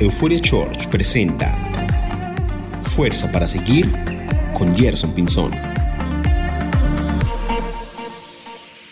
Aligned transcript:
Euphoria 0.00 0.40
Church 0.40 0.88
presenta 0.88 1.56
Fuerza 2.82 3.30
para 3.30 3.46
seguir 3.46 3.92
con 4.52 4.76
Gerson 4.76 5.12
Pinzón. 5.12 5.52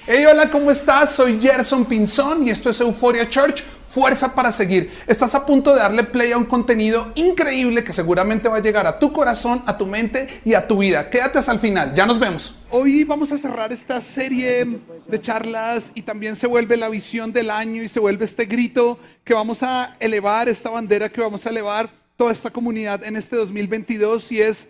Hey, 0.07 0.25
hola, 0.31 0.49
¿cómo 0.49 0.71
estás? 0.71 1.17
Soy 1.17 1.41
Gerson 1.41 1.87
Pinzón 1.87 2.47
y 2.47 2.51
esto 2.51 2.71
es 2.71 2.81
Euphoria 2.81 3.29
Church. 3.29 3.65
Fuerza 3.89 4.35
para 4.35 4.53
seguir. 4.53 4.91
Estás 5.09 5.35
a 5.35 5.45
punto 5.45 5.75
de 5.75 5.81
darle 5.81 6.05
play 6.05 6.33
a 6.33 6.39
un 6.39 6.47
contenido 6.47 7.11
increíble 7.17 7.83
que 7.83 7.93
seguramente 7.93 8.49
va 8.49 8.59
a 8.59 8.63
llegar 8.63 8.87
a 8.87 8.99
tu 8.99 9.13
corazón, 9.13 9.63
a 9.67 9.77
tu 9.77 9.87
mente 9.87 10.41
y 10.45 10.55
a 10.55 10.69
tu 10.69 10.79
vida. 10.79 11.11
Quédate 11.11 11.39
hasta 11.39 11.53
el 11.53 11.59
final. 11.59 11.93
Ya 11.95 12.07
nos 12.07 12.19
vemos. 12.21 12.55
Hoy 12.75 13.05
vamos 13.05 13.31
a 13.31 13.37
cerrar 13.37 13.71
esta 13.71 14.01
serie 14.01 14.67
de 15.07 15.21
charlas 15.21 15.93
y 15.95 16.01
también 16.01 16.37
se 16.37 16.47
vuelve 16.47 16.79
la 16.79 16.89
visión 16.89 17.31
del 17.31 17.51
año 17.51 17.83
y 17.83 17.89
se 17.89 18.01
vuelve 18.01 18.25
este 18.25 18.47
grito 18.47 18.99
que 19.25 19.35
vamos 19.35 19.63
a 19.63 19.95
elevar, 20.01 20.49
esta 20.49 20.71
bandera 20.71 21.11
que 21.11 21.21
vamos 21.21 21.45
a 21.45 21.51
elevar 21.51 21.91
toda 22.17 22.33
esta 22.33 22.49
comunidad 22.49 23.05
en 23.05 23.17
este 23.17 23.37
2022 23.37 24.33
y 24.33 24.41
es 24.41 24.67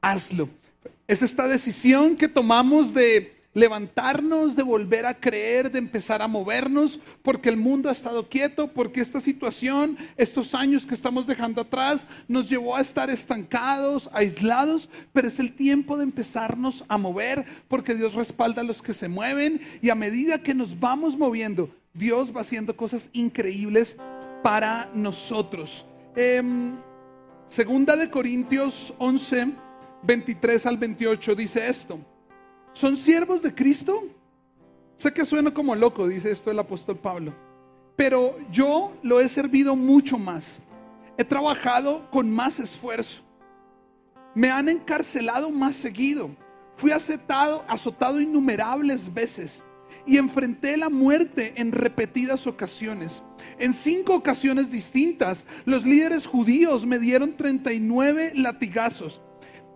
hazlo. 0.00 0.48
Es 1.06 1.22
esta 1.22 1.46
decisión 1.46 2.16
que 2.16 2.26
tomamos 2.26 2.92
de 2.92 3.32
levantarnos, 3.54 4.56
de 4.56 4.64
volver 4.64 5.06
a 5.06 5.14
creer, 5.14 5.70
de 5.70 5.78
empezar 5.78 6.20
a 6.20 6.28
movernos, 6.28 7.00
porque 7.22 7.48
el 7.48 7.56
mundo 7.56 7.88
ha 7.88 7.92
estado 7.92 8.28
quieto, 8.28 8.68
porque 8.68 9.00
esta 9.00 9.20
situación, 9.20 9.96
estos 10.16 10.54
años 10.54 10.84
que 10.84 10.94
estamos 10.94 11.26
dejando 11.26 11.62
atrás, 11.62 12.06
nos 12.28 12.48
llevó 12.50 12.76
a 12.76 12.80
estar 12.80 13.08
estancados, 13.08 14.10
aislados, 14.12 14.90
pero 15.12 15.28
es 15.28 15.38
el 15.38 15.54
tiempo 15.54 15.96
de 15.96 16.02
empezarnos 16.02 16.84
a 16.88 16.98
mover, 16.98 17.44
porque 17.68 17.94
Dios 17.94 18.14
respalda 18.14 18.60
a 18.60 18.64
los 18.64 18.82
que 18.82 18.92
se 18.92 19.08
mueven 19.08 19.60
y 19.80 19.90
a 19.90 19.94
medida 19.94 20.42
que 20.42 20.54
nos 20.54 20.78
vamos 20.78 21.16
moviendo, 21.16 21.70
Dios 21.94 22.34
va 22.36 22.40
haciendo 22.40 22.76
cosas 22.76 23.08
increíbles 23.12 23.96
para 24.42 24.90
nosotros. 24.94 25.86
Em, 26.16 26.76
segunda 27.48 27.96
de 27.96 28.10
Corintios 28.10 28.92
11, 28.98 29.52
23 30.02 30.66
al 30.66 30.76
28 30.76 31.34
dice 31.36 31.68
esto. 31.68 32.00
¿Son 32.74 32.96
siervos 32.96 33.40
de 33.40 33.54
Cristo? 33.54 34.02
Sé 34.96 35.12
que 35.12 35.24
suena 35.24 35.54
como 35.54 35.76
loco, 35.76 36.08
dice 36.08 36.32
esto 36.32 36.50
el 36.50 36.58
apóstol 36.58 36.98
Pablo, 36.98 37.32
pero 37.94 38.36
yo 38.50 38.92
lo 39.02 39.20
he 39.20 39.28
servido 39.28 39.76
mucho 39.76 40.18
más. 40.18 40.58
He 41.16 41.24
trabajado 41.24 42.10
con 42.10 42.28
más 42.32 42.58
esfuerzo. 42.58 43.22
Me 44.34 44.50
han 44.50 44.68
encarcelado 44.68 45.50
más 45.50 45.76
seguido. 45.76 46.30
Fui 46.76 46.90
azotado, 46.90 47.64
azotado 47.68 48.20
innumerables 48.20 49.12
veces 49.14 49.62
y 50.04 50.16
enfrenté 50.16 50.76
la 50.76 50.90
muerte 50.90 51.54
en 51.56 51.70
repetidas 51.70 52.44
ocasiones. 52.48 53.22
En 53.60 53.72
cinco 53.72 54.16
ocasiones 54.16 54.68
distintas, 54.68 55.44
los 55.64 55.84
líderes 55.84 56.26
judíos 56.26 56.84
me 56.84 56.98
dieron 56.98 57.36
39 57.36 58.32
latigazos. 58.34 59.22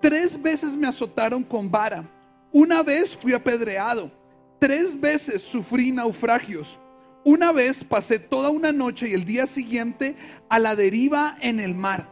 Tres 0.03 0.41
veces 0.43 0.75
me 0.75 0.89
azotaron 0.89 1.45
con 1.45 1.71
vara 1.71 2.18
una 2.53 2.83
vez 2.83 3.17
fui 3.17 3.33
apedreado, 3.33 4.11
tres 4.59 4.99
veces 4.99 5.43
sufrí 5.43 5.93
naufragios, 5.93 6.79
una 7.25 7.53
vez 7.53 7.85
pasé 7.85 8.19
toda 8.19 8.49
una 8.49 8.73
noche 8.73 9.09
y 9.09 9.13
el 9.13 9.25
día 9.25 9.47
siguiente 9.47 10.17
a 10.49 10.59
la 10.59 10.75
deriva 10.75 11.37
en 11.41 11.61
el 11.61 11.75
mar. 11.75 12.09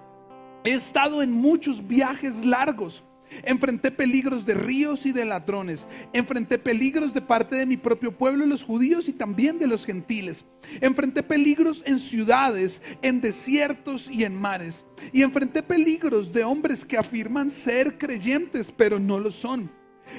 He 0.65 0.73
estado 0.73 1.23
en 1.23 1.33
muchos 1.33 1.87
viajes 1.87 2.45
largos. 2.45 3.03
Enfrenté 3.45 3.91
peligros 3.91 4.45
de 4.45 4.55
ríos 4.55 5.07
y 5.07 5.13
de 5.13 5.25
ladrones. 5.25 5.87
Enfrenté 6.13 6.59
peligros 6.59 7.15
de 7.15 7.23
parte 7.23 7.57
de 7.57 7.67
mi 7.67 7.77
propio 7.77 8.13
pueblo, 8.13 8.45
los 8.47 8.65
judíos 8.65 9.09
y 9.09 9.13
también 9.13 9.59
de 9.59 9.67
los 9.67 9.85
gentiles. 9.85 10.45
Enfrenté 10.81 11.23
peligros 11.23 11.83
en 11.87 11.99
ciudades, 11.99 12.83
en 13.03 13.21
desiertos 13.21 14.09
y 14.11 14.25
en 14.25 14.37
mares. 14.37 14.85
Y 15.13 15.23
enfrenté 15.23 15.63
peligros 15.63 16.33
de 16.33 16.45
hombres 16.45 16.85
que 16.85 16.99
afirman 16.99 17.51
ser 17.51 17.97
creyentes, 17.97 18.73
pero 18.73 18.99
no 18.99 19.19
lo 19.19 19.31
son. 19.31 19.71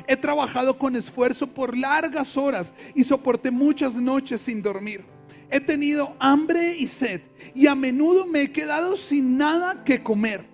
He 0.08 0.16
trabajado 0.16 0.78
con 0.78 0.96
esfuerzo 0.96 1.48
por 1.48 1.78
largas 1.78 2.38
horas 2.38 2.74
y 2.94 3.03
soporté 3.03 3.52
muchas 3.52 3.96
noches 3.96 4.42
sin 4.42 4.62
dormir. 4.62 5.06
He 5.50 5.59
tenido 5.59 6.16
hambre 6.20 6.75
y 6.78 6.88
sed 6.88 7.22
y 7.53 7.68
a 7.68 7.75
menudo 7.75 8.26
me 8.26 8.42
he 8.42 8.52
quedado 8.52 8.97
sin 8.97 9.38
nada 9.38 9.84
que 9.84 10.03
comer. 10.03 10.46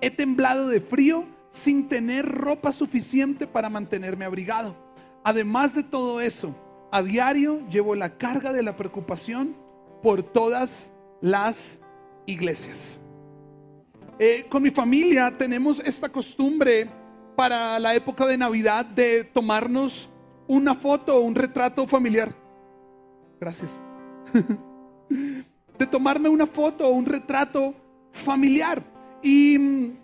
He 0.00 0.10
temblado 0.10 0.68
de 0.68 0.80
frío 0.80 1.24
sin 1.52 1.88
tener 1.88 2.26
ropa 2.26 2.72
suficiente 2.72 3.46
para 3.46 3.68
mantenerme 3.68 4.24
abrigado. 4.24 4.76
Además 5.24 5.74
de 5.74 5.82
todo 5.82 6.20
eso, 6.20 6.54
a 6.90 7.02
diario 7.02 7.60
llevo 7.68 7.94
la 7.94 8.16
carga 8.16 8.52
de 8.52 8.62
la 8.62 8.76
preocupación 8.76 9.56
por 10.02 10.22
todas 10.22 10.90
las 11.20 11.78
iglesias. 12.26 12.98
Eh, 14.18 14.46
con 14.48 14.62
mi 14.62 14.70
familia 14.70 15.36
tenemos 15.36 15.80
esta 15.84 16.08
costumbre 16.08 16.90
para 17.40 17.78
la 17.78 17.94
época 17.94 18.26
de 18.26 18.36
Navidad 18.36 18.84
de 18.84 19.24
tomarnos 19.24 20.10
una 20.46 20.74
foto 20.74 21.16
o 21.16 21.20
un 21.20 21.34
retrato 21.34 21.86
familiar. 21.86 22.34
Gracias. 23.40 23.70
de 25.08 25.86
tomarme 25.86 26.28
una 26.28 26.46
foto 26.46 26.86
o 26.86 26.90
un 26.90 27.06
retrato 27.06 27.72
familiar. 28.12 28.82
Y 29.22 29.58
mm, 29.58 29.96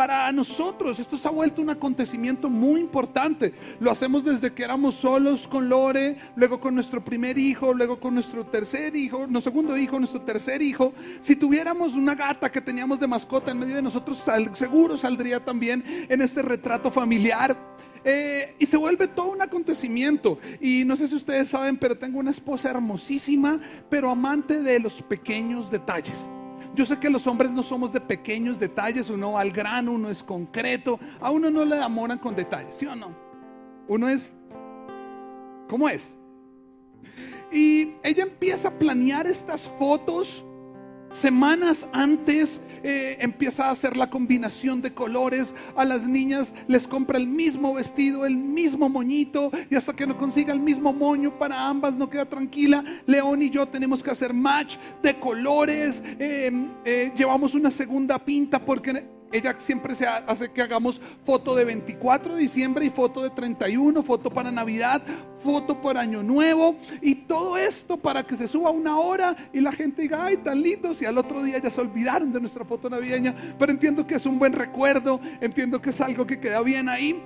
para 0.00 0.32
nosotros 0.32 0.98
esto 0.98 1.18
se 1.18 1.28
ha 1.28 1.30
vuelto 1.30 1.60
un 1.60 1.68
acontecimiento 1.68 2.48
muy 2.48 2.80
importante. 2.80 3.52
Lo 3.80 3.90
hacemos 3.90 4.24
desde 4.24 4.50
que 4.50 4.64
éramos 4.64 4.94
solos 4.94 5.46
con 5.46 5.68
Lore, 5.68 6.16
luego 6.36 6.58
con 6.58 6.74
nuestro 6.74 7.04
primer 7.04 7.36
hijo, 7.36 7.74
luego 7.74 8.00
con 8.00 8.14
nuestro 8.14 8.46
tercer 8.46 8.96
hijo, 8.96 9.26
nuestro 9.26 9.52
segundo 9.52 9.76
hijo, 9.76 9.98
nuestro 9.98 10.22
tercer 10.22 10.62
hijo. 10.62 10.94
Si 11.20 11.36
tuviéramos 11.36 11.92
una 11.92 12.14
gata 12.14 12.50
que 12.50 12.62
teníamos 12.62 12.98
de 12.98 13.08
mascota 13.08 13.50
en 13.50 13.58
medio 13.58 13.76
de 13.76 13.82
nosotros, 13.82 14.24
seguro 14.54 14.96
saldría 14.96 15.44
también 15.44 15.84
en 16.08 16.22
este 16.22 16.40
retrato 16.40 16.90
familiar. 16.90 17.54
Eh, 18.02 18.54
y 18.58 18.64
se 18.64 18.78
vuelve 18.78 19.06
todo 19.06 19.32
un 19.32 19.42
acontecimiento. 19.42 20.38
Y 20.62 20.82
no 20.86 20.96
sé 20.96 21.08
si 21.08 21.16
ustedes 21.16 21.50
saben, 21.50 21.76
pero 21.76 21.98
tengo 21.98 22.20
una 22.20 22.30
esposa 22.30 22.70
hermosísima, 22.70 23.60
pero 23.90 24.10
amante 24.10 24.62
de 24.62 24.80
los 24.80 25.02
pequeños 25.02 25.70
detalles. 25.70 26.16
Yo 26.74 26.84
sé 26.84 26.98
que 26.98 27.10
los 27.10 27.26
hombres 27.26 27.50
no 27.50 27.62
somos 27.62 27.92
de 27.92 28.00
pequeños 28.00 28.58
detalles, 28.58 29.10
uno 29.10 29.32
va 29.32 29.40
al 29.40 29.50
grano, 29.50 29.92
uno 29.92 30.08
es 30.08 30.22
concreto, 30.22 31.00
a 31.20 31.30
uno 31.30 31.50
no 31.50 31.64
le 31.64 31.76
enamoran 31.76 32.18
con 32.18 32.36
detalles, 32.36 32.74
¿sí 32.76 32.86
o 32.86 32.94
no? 32.94 33.14
Uno 33.88 34.08
es, 34.08 34.32
¿cómo 35.68 35.88
es? 35.88 36.16
Y 37.50 37.94
ella 38.04 38.22
empieza 38.22 38.68
a 38.68 38.78
planear 38.78 39.26
estas 39.26 39.62
fotos 39.78 40.44
Semanas 41.12 41.88
antes 41.92 42.60
eh, 42.82 43.16
empieza 43.20 43.66
a 43.66 43.70
hacer 43.72 43.96
la 43.96 44.10
combinación 44.10 44.80
de 44.80 44.94
colores. 44.94 45.54
A 45.76 45.84
las 45.84 46.06
niñas 46.06 46.54
les 46.68 46.86
compra 46.86 47.18
el 47.18 47.26
mismo 47.26 47.74
vestido, 47.74 48.24
el 48.24 48.36
mismo 48.36 48.88
moñito. 48.88 49.50
Y 49.70 49.74
hasta 49.74 49.94
que 49.94 50.06
no 50.06 50.16
consiga 50.16 50.52
el 50.52 50.60
mismo 50.60 50.92
moño 50.92 51.36
para 51.38 51.66
ambas, 51.66 51.94
no 51.94 52.08
queda 52.08 52.26
tranquila. 52.26 52.84
León 53.06 53.42
y 53.42 53.50
yo 53.50 53.66
tenemos 53.66 54.02
que 54.02 54.10
hacer 54.10 54.32
match 54.32 54.76
de 55.02 55.18
colores. 55.18 56.02
Em, 56.18 56.70
eh, 56.84 57.12
llevamos 57.16 57.54
una 57.54 57.70
segunda 57.70 58.18
pinta 58.18 58.64
porque 58.64 59.04
ella 59.32 59.54
siempre 59.58 59.94
se 59.94 60.06
hace 60.06 60.50
que 60.50 60.62
hagamos 60.62 61.00
foto 61.24 61.54
de 61.54 61.64
24 61.64 62.34
de 62.34 62.40
diciembre 62.40 62.84
y 62.84 62.90
foto 62.90 63.22
de 63.22 63.30
31, 63.30 64.02
foto 64.02 64.30
para 64.30 64.50
Navidad, 64.50 65.02
foto 65.42 65.80
por 65.80 65.96
Año 65.96 66.22
Nuevo 66.22 66.76
y 67.00 67.14
todo 67.14 67.56
esto 67.56 67.96
para 67.96 68.24
que 68.24 68.36
se 68.36 68.48
suba 68.48 68.70
una 68.70 68.98
hora 68.98 69.36
y 69.52 69.60
la 69.60 69.72
gente 69.72 70.02
diga, 70.02 70.24
ay, 70.24 70.38
tan 70.38 70.60
lindos 70.60 71.00
y 71.00 71.06
al 71.06 71.18
otro 71.18 71.42
día 71.42 71.58
ya 71.58 71.70
se 71.70 71.80
olvidaron 71.80 72.32
de 72.32 72.40
nuestra 72.40 72.64
foto 72.64 72.90
navideña, 72.90 73.34
pero 73.58 73.72
entiendo 73.72 74.06
que 74.06 74.16
es 74.16 74.26
un 74.26 74.38
buen 74.38 74.52
recuerdo, 74.52 75.20
entiendo 75.40 75.80
que 75.80 75.90
es 75.90 76.00
algo 76.00 76.26
que 76.26 76.40
queda 76.40 76.60
bien 76.60 76.88
ahí, 76.88 77.22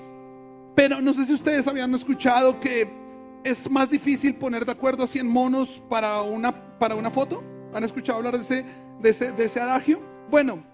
pero 0.75 1.01
no 1.01 1.13
sé 1.13 1.25
si 1.25 1.33
ustedes 1.33 1.67
habían 1.69 1.95
escuchado 1.95 2.61
que 2.61 3.05
es 3.45 3.71
más 3.71 3.91
difícil 3.91 4.35
poner 4.35 4.65
de 4.65 4.73
acuerdo 4.73 5.05
a 5.05 5.07
100 5.07 5.27
monos 5.27 5.83
para 5.89 6.23
una, 6.23 6.53
para 6.79 6.95
una 6.95 7.11
foto. 7.11 7.43
¿Han 7.75 7.85
escuchado 7.85 8.19
hablar 8.19 8.35
de 8.35 8.41
ese, 8.41 8.65
de 9.01 9.11
ese, 9.11 9.33
de 9.33 9.45
ese 9.45 9.61
adagio? 9.61 10.01
Bueno, 10.31 10.65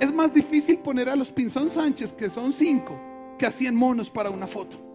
es 0.00 0.12
más 0.12 0.32
difícil 0.32 0.78
poner 0.78 1.08
a 1.08 1.16
los 1.16 1.30
Pinzón 1.30 1.70
Sánchez, 1.70 2.12
que 2.12 2.30
son 2.30 2.52
cinco, 2.52 2.98
que 3.38 3.46
a 3.46 3.50
100 3.50 3.74
monos 3.74 4.10
para 4.10 4.30
una 4.30 4.46
foto. 4.46 4.87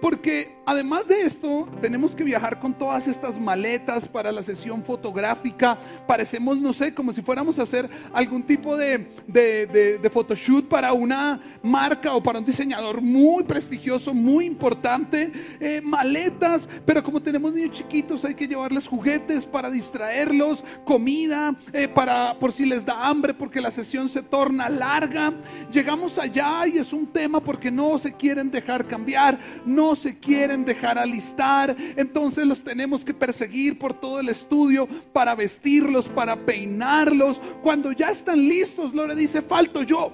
Porque 0.00 0.54
además 0.66 1.08
de 1.08 1.22
esto, 1.22 1.68
tenemos 1.80 2.14
que 2.14 2.24
viajar 2.24 2.60
con 2.60 2.74
todas 2.74 3.06
estas 3.06 3.38
maletas 3.38 4.06
para 4.08 4.32
la 4.32 4.42
sesión 4.42 4.82
fotográfica. 4.84 5.78
Parecemos, 6.06 6.60
no 6.60 6.72
sé, 6.72 6.94
como 6.94 7.12
si 7.12 7.22
fuéramos 7.22 7.58
a 7.58 7.62
hacer 7.62 7.88
algún 8.12 8.42
tipo 8.42 8.76
de, 8.76 9.08
de, 9.26 10.10
photoshoot 10.12 10.68
para 10.68 10.92
una 10.92 11.40
marca 11.62 12.14
o 12.14 12.22
para 12.22 12.38
un 12.38 12.44
diseñador 12.44 13.00
muy 13.00 13.44
prestigioso, 13.44 14.14
muy 14.14 14.46
importante. 14.46 15.32
Eh, 15.60 15.80
maletas, 15.82 16.68
pero 16.84 17.02
como 17.02 17.20
tenemos 17.20 17.52
niños 17.52 17.72
chiquitos, 17.72 18.24
hay 18.24 18.34
que 18.34 18.46
llevarles 18.46 18.86
juguetes 18.86 19.44
para 19.44 19.70
distraerlos, 19.70 20.62
comida, 20.84 21.54
eh, 21.72 21.88
para 21.88 22.38
por 22.38 22.52
si 22.52 22.66
les 22.66 22.84
da 22.84 23.06
hambre, 23.06 23.34
porque 23.34 23.60
la 23.60 23.70
sesión 23.70 24.08
se 24.08 24.22
torna 24.22 24.68
larga. 24.68 25.32
Llegamos 25.72 26.18
allá 26.18 26.66
y 26.66 26.78
es 26.78 26.92
un 26.92 27.06
tema 27.06 27.40
porque 27.40 27.70
no 27.70 27.98
se 27.98 28.12
quieren 28.12 28.50
dejar 28.50 28.86
cambiar. 28.86 29.38
No 29.64 29.83
no 29.84 29.94
se 29.94 30.18
quieren 30.18 30.64
dejar 30.64 30.98
alistar, 30.98 31.76
entonces 31.96 32.46
los 32.46 32.64
tenemos 32.64 33.04
que 33.04 33.12
perseguir 33.12 33.78
por 33.78 33.92
todo 33.92 34.18
el 34.18 34.30
estudio 34.30 34.88
para 35.12 35.34
vestirlos, 35.34 36.08
para 36.08 36.36
peinarlos. 36.36 37.38
Cuando 37.62 37.92
ya 37.92 38.10
están 38.10 38.48
listos, 38.48 38.94
Lore 38.94 39.14
dice, 39.14 39.42
falto 39.42 39.82
yo. 39.82 40.10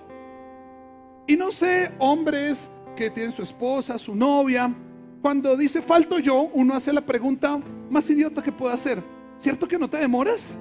Y 1.29 1.37
no 1.37 1.53
sé, 1.53 1.93
hombres 2.01 2.69
que 2.97 3.11
tienen 3.11 3.33
su 3.33 3.43
esposa, 3.43 3.97
su 3.97 4.15
novia, 4.15 4.75
cuando 5.23 5.57
dice 5.57 5.83
falto 5.83 6.19
yo, 6.19 6.51
uno 6.53 6.75
hace 6.75 6.93
la 6.93 7.03
pregunta 7.03 7.61
más 7.89 8.11
idiota 8.11 8.43
que 8.43 8.51
puede 8.51 8.75
hacer. 8.75 9.01
¿Cierto 9.39 9.69
que 9.69 9.79
no 9.79 9.89
te 9.89 9.99
demoras? 9.99 10.53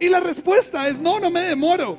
Y 0.00 0.08
la 0.08 0.20
respuesta 0.20 0.88
es 0.88 0.98
no, 0.98 1.20
no 1.20 1.30
me 1.30 1.40
demoro. 1.40 1.98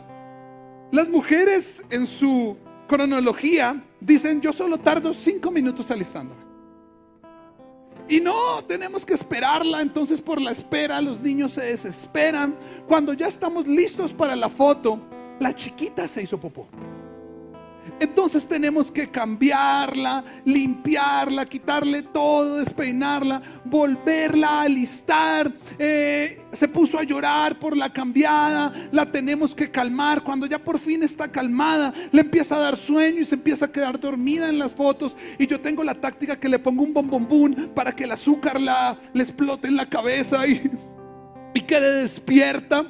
Las 0.92 1.08
mujeres 1.10 1.84
en 1.92 2.08
su 2.08 2.58
cronología 2.88 3.84
dicen 4.00 4.42
yo 4.42 4.54
solo 4.54 4.78
tardo 4.78 5.14
cinco 5.14 5.52
minutos 5.52 5.90
alistándome. 5.92 6.48
Y 8.10 8.22
no, 8.22 8.64
tenemos 8.66 9.06
que 9.06 9.14
esperarla. 9.14 9.82
Entonces 9.82 10.22
por 10.22 10.42
la 10.42 10.52
espera 10.52 11.02
los 11.02 11.20
niños 11.22 11.54
se 11.54 11.62
desesperan. 11.62 12.56
Cuando 12.88 13.14
ya 13.14 13.28
estamos 13.28 13.68
listos 13.68 14.14
para 14.14 14.36
la 14.36 14.50
foto, 14.50 15.00
la 15.40 15.54
chiquita 15.54 16.08
se 16.08 16.24
hizo 16.24 16.40
popó. 16.40 16.68
Entonces 18.00 18.48
tenemos 18.48 18.92
que 18.92 19.10
cambiarla, 19.10 20.24
limpiarla, 20.46 21.46
quitarle 21.46 22.04
todo, 22.04 22.58
despeinarla, 22.58 23.42
volverla 23.66 24.50
a 24.50 24.62
alistar. 24.64 25.52
Eh, 25.80 26.42
se 26.52 26.68
puso 26.68 27.00
a 27.00 27.04
llorar 27.04 27.60
por 27.60 27.76
la 27.76 27.92
cambiada, 27.92 28.90
la 28.92 29.12
tenemos 29.12 29.54
que 29.54 29.72
calmar. 29.72 30.24
Cuando 30.24 30.46
ya 30.46 30.60
por 30.60 30.80
fin 30.80 31.04
está 31.04 31.32
calmada, 31.32 31.94
le 32.12 32.22
empieza 32.22 32.56
a 32.56 32.60
dar 32.60 32.78
sueño 32.78 33.22
y 33.22 33.26
se 33.26 33.36
empieza 33.36 33.66
a 33.66 33.72
quedar 33.72 34.00
dormida 34.00 34.50
en 34.50 34.60
las 34.60 34.74
fotos. 34.74 35.16
Y 35.38 35.48
yo 35.48 35.60
tengo 35.60 35.84
la 35.84 35.96
táctica 35.96 36.40
que 36.40 36.50
le 36.50 36.60
pongo 36.60 36.84
un 36.84 36.94
bombombún 36.94 37.72
para 37.74 37.96
que 37.96 38.04
el 38.04 38.12
azúcar 38.12 38.62
la, 38.62 39.00
le 39.14 39.24
explote 39.24 39.68
en 39.68 39.76
la 39.76 39.90
cabeza 39.90 40.48
y, 40.48 40.70
y 41.54 41.62
quede 41.62 42.02
despierta. 42.02 42.86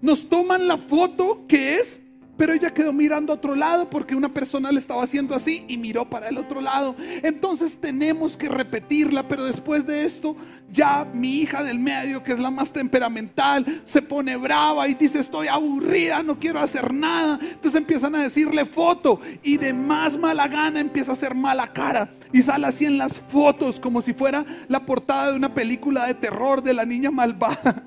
Nos 0.00 0.28
toman 0.28 0.68
la 0.68 0.76
foto 0.76 1.46
que 1.48 1.76
es 1.76 2.00
pero 2.36 2.52
ella 2.52 2.72
quedó 2.72 2.92
mirando 2.92 3.32
a 3.32 3.36
otro 3.36 3.54
lado 3.54 3.88
porque 3.88 4.14
una 4.14 4.28
persona 4.28 4.70
le 4.72 4.78
estaba 4.78 5.04
haciendo 5.04 5.34
así 5.34 5.64
y 5.68 5.76
miró 5.76 6.08
para 6.08 6.28
el 6.28 6.38
otro 6.38 6.60
lado. 6.60 6.94
Entonces 7.22 7.78
tenemos 7.80 8.36
que 8.36 8.48
repetirla, 8.48 9.26
pero 9.28 9.44
después 9.44 9.86
de 9.86 10.04
esto 10.04 10.36
ya 10.70 11.06
mi 11.12 11.38
hija 11.38 11.62
del 11.62 11.78
medio, 11.78 12.22
que 12.22 12.32
es 12.32 12.38
la 12.38 12.50
más 12.50 12.72
temperamental, 12.72 13.82
se 13.84 14.02
pone 14.02 14.36
brava 14.36 14.88
y 14.88 14.94
dice 14.94 15.20
estoy 15.20 15.48
aburrida, 15.48 16.22
no 16.22 16.38
quiero 16.38 16.60
hacer 16.60 16.92
nada. 16.92 17.38
Entonces 17.40 17.74
empiezan 17.74 18.14
a 18.14 18.22
decirle 18.22 18.64
foto 18.64 19.20
y 19.42 19.56
de 19.56 19.72
más 19.72 20.16
mala 20.16 20.48
gana 20.48 20.80
empieza 20.80 21.12
a 21.12 21.14
hacer 21.14 21.34
mala 21.34 21.72
cara 21.72 22.10
y 22.32 22.42
sale 22.42 22.66
así 22.66 22.84
en 22.84 22.98
las 22.98 23.20
fotos 23.20 23.80
como 23.80 24.02
si 24.02 24.12
fuera 24.12 24.44
la 24.68 24.84
portada 24.84 25.30
de 25.30 25.36
una 25.36 25.54
película 25.54 26.06
de 26.06 26.14
terror 26.14 26.62
de 26.62 26.74
la 26.74 26.84
niña 26.84 27.10
malvada 27.10 27.84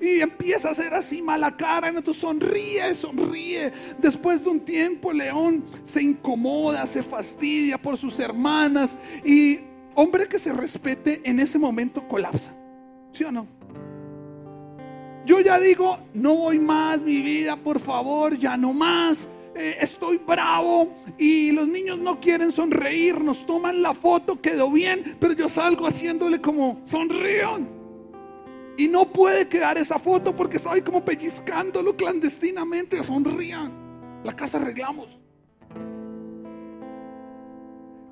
y 0.00 0.20
empieza 0.20 0.68
a 0.68 0.72
hacer 0.72 0.94
así 0.94 1.22
mala 1.22 1.56
cara, 1.56 1.88
entonces 1.88 2.20
sonríe, 2.20 2.94
sonríe. 2.94 3.72
Después 3.98 4.42
de 4.42 4.50
un 4.50 4.60
tiempo, 4.60 5.12
León 5.12 5.64
se 5.84 6.02
incomoda, 6.02 6.86
se 6.86 7.02
fastidia 7.02 7.78
por 7.78 7.96
sus 7.96 8.18
hermanas 8.18 8.96
y 9.24 9.60
hombre 9.94 10.28
que 10.28 10.38
se 10.38 10.52
respete 10.52 11.20
en 11.24 11.40
ese 11.40 11.58
momento 11.58 12.06
colapsa. 12.08 12.54
¿Sí 13.12 13.24
o 13.24 13.32
no? 13.32 13.46
Yo 15.24 15.40
ya 15.40 15.58
digo, 15.58 15.98
no 16.14 16.36
voy 16.36 16.60
más, 16.60 17.00
mi 17.00 17.20
vida, 17.20 17.56
por 17.56 17.80
favor, 17.80 18.36
ya 18.38 18.56
no 18.56 18.72
más. 18.72 19.26
Eh, 19.56 19.78
estoy 19.80 20.18
bravo 20.18 20.92
y 21.16 21.50
los 21.50 21.66
niños 21.66 21.98
no 21.98 22.20
quieren 22.20 22.52
sonreír, 22.52 23.18
nos 23.20 23.44
toman 23.46 23.80
la 23.80 23.94
foto, 23.94 24.40
quedó 24.40 24.70
bien, 24.70 25.16
pero 25.18 25.32
yo 25.32 25.48
salgo 25.48 25.86
haciéndole 25.86 26.40
como 26.40 26.80
sonrían. 26.84 27.75
Y 28.76 28.88
no 28.88 29.10
puede 29.10 29.48
quedar 29.48 29.78
esa 29.78 29.98
foto 29.98 30.36
porque 30.36 30.58
estaba 30.58 30.74
ahí 30.74 30.82
como 30.82 31.04
pellizcándolo 31.04 31.96
clandestinamente. 31.96 33.02
Sonrían. 33.02 33.72
La 34.22 34.34
casa 34.34 34.58
arreglamos. 34.58 35.08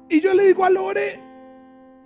Y 0.08 0.20
yo 0.20 0.32
le 0.32 0.46
digo 0.46 0.64
a 0.64 0.70
Lore, 0.70 1.20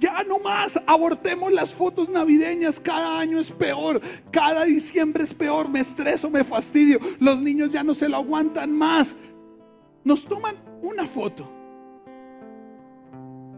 ya 0.01 0.23
no 0.23 0.39
más, 0.39 0.81
abortemos 0.87 1.53
las 1.53 1.75
fotos 1.75 2.09
navideñas. 2.09 2.81
Cada 2.81 3.19
año 3.19 3.39
es 3.39 3.51
peor, 3.51 4.01
cada 4.31 4.65
diciembre 4.65 5.25
es 5.25 5.35
peor. 5.35 5.69
Me 5.69 5.81
estreso, 5.81 6.31
me 6.31 6.45
fastidio. 6.45 6.99
Los 7.19 7.41
niños 7.41 7.71
ya 7.71 7.83
no 7.83 7.95
se 7.95 8.09
lo 8.09 8.17
aguantan 8.17 8.73
más. 8.73 9.17
Nos 10.05 10.25
toman 10.25 10.57
una 10.83 11.07
foto. 11.07 11.49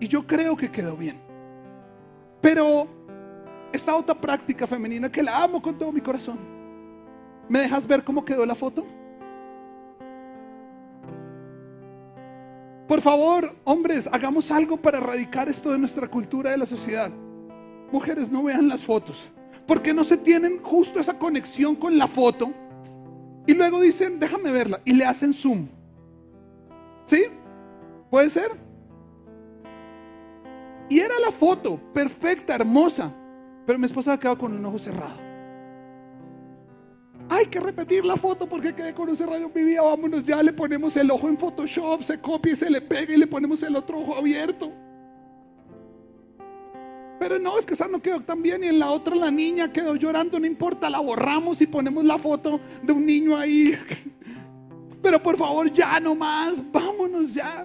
Y 0.01 0.09
yo 0.09 0.27
creo 0.27 0.57
que 0.57 0.71
quedó 0.71 0.97
bien. 0.97 1.21
Pero 2.41 2.89
esta 3.73 3.95
otra 3.95 4.15
práctica 4.15 4.67
femenina 4.67 5.11
que 5.11 5.23
la 5.23 5.43
amo 5.43 5.63
con 5.63 5.79
todo 5.79 5.93
mi 5.93 6.01
corazón. 6.01 6.39
¿Me 7.49 7.61
dejas 7.61 7.87
ver 7.87 8.05
cómo 8.05 8.25
quedó 8.25 8.47
la 8.47 8.55
foto? 8.55 8.85
Por 12.87 13.01
favor, 13.01 13.55
hombres, 13.65 14.09
hagamos 14.11 14.51
algo 14.51 14.77
para 14.77 14.99
erradicar 14.99 15.49
esto 15.49 15.71
de 15.71 15.79
nuestra 15.79 16.09
cultura 16.09 16.51
de 16.51 16.59
la 16.59 16.67
sociedad. 16.67 17.11
Mujeres, 17.93 18.31
no 18.31 18.43
vean 18.43 18.69
las 18.69 18.83
fotos. 18.83 19.17
Porque 19.67 19.95
no 19.95 20.03
se 20.03 20.17
tienen 20.17 20.61
justo 20.63 20.99
esa 20.99 21.17
conexión 21.17 21.77
con 21.77 21.97
la 21.97 22.09
foto. 22.09 22.53
Y 23.47 23.55
luego 23.55 23.81
dicen, 23.81 24.19
déjame 24.19 24.51
verla. 24.51 24.81
Y 24.85 24.93
le 24.93 25.05
hacen 25.05 25.33
zoom. 25.33 25.69
¿Sí? 27.07 27.27
¿Puede 28.11 28.31
ser? 28.31 28.51
Y 30.89 30.99
era 30.99 31.15
la 31.21 31.31
foto, 31.31 31.81
perfecta, 31.93 32.57
hermosa. 32.57 33.15
Pero 33.71 33.79
mi 33.79 33.87
esposa 33.87 34.19
quedado 34.19 34.37
con 34.37 34.53
un 34.53 34.67
ojo 34.67 34.79
cerrado. 34.79 35.17
Hay 37.29 37.47
que 37.47 37.61
repetir 37.61 38.05
la 38.05 38.17
foto 38.17 38.49
porque 38.49 38.75
quedé 38.75 38.93
con 38.93 39.09
un 39.09 39.17
cerrado. 39.17 39.49
Vivía, 39.49 39.81
vámonos 39.81 40.25
ya, 40.25 40.43
le 40.43 40.53
ponemos 40.53 40.97
el 40.97 41.09
ojo 41.09 41.29
en 41.29 41.39
Photoshop, 41.39 42.03
se 42.03 42.21
copia 42.21 42.53
y 42.53 42.57
se 42.57 42.69
le 42.69 42.81
pega 42.81 43.15
y 43.15 43.17
le 43.17 43.29
ponemos 43.29 43.63
el 43.63 43.77
otro 43.77 44.01
ojo 44.01 44.17
abierto. 44.17 44.73
Pero 47.21 47.39
no, 47.39 47.61
es 47.61 47.65
que 47.65 47.75
esa 47.75 47.87
no 47.87 48.03
quedó 48.03 48.19
tan 48.23 48.43
bien. 48.43 48.65
Y 48.65 48.67
en 48.67 48.81
la 48.81 48.91
otra 48.91 49.15
la 49.15 49.31
niña 49.31 49.73
quedó 49.73 49.95
llorando, 49.95 50.41
no 50.41 50.47
importa, 50.47 50.91
la 50.91 50.99
borramos 50.99 51.61
y 51.61 51.69
ponemos 51.69 52.05
la 52.05 52.19
foto 52.19 52.59
de 52.83 52.93
un 52.93 53.07
niño 53.07 53.37
ahí. 53.37 53.79
Pero 55.01 55.23
por 55.23 55.37
favor, 55.37 55.73
ya 55.73 56.01
no 56.01 56.17
más, 56.17 56.61
vámonos 56.73 57.35
ya. 57.35 57.65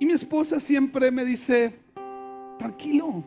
Y 0.00 0.06
mi 0.06 0.12
esposa 0.14 0.58
siempre 0.58 1.12
me 1.12 1.24
dice, 1.24 1.72
tranquilo, 2.58 3.22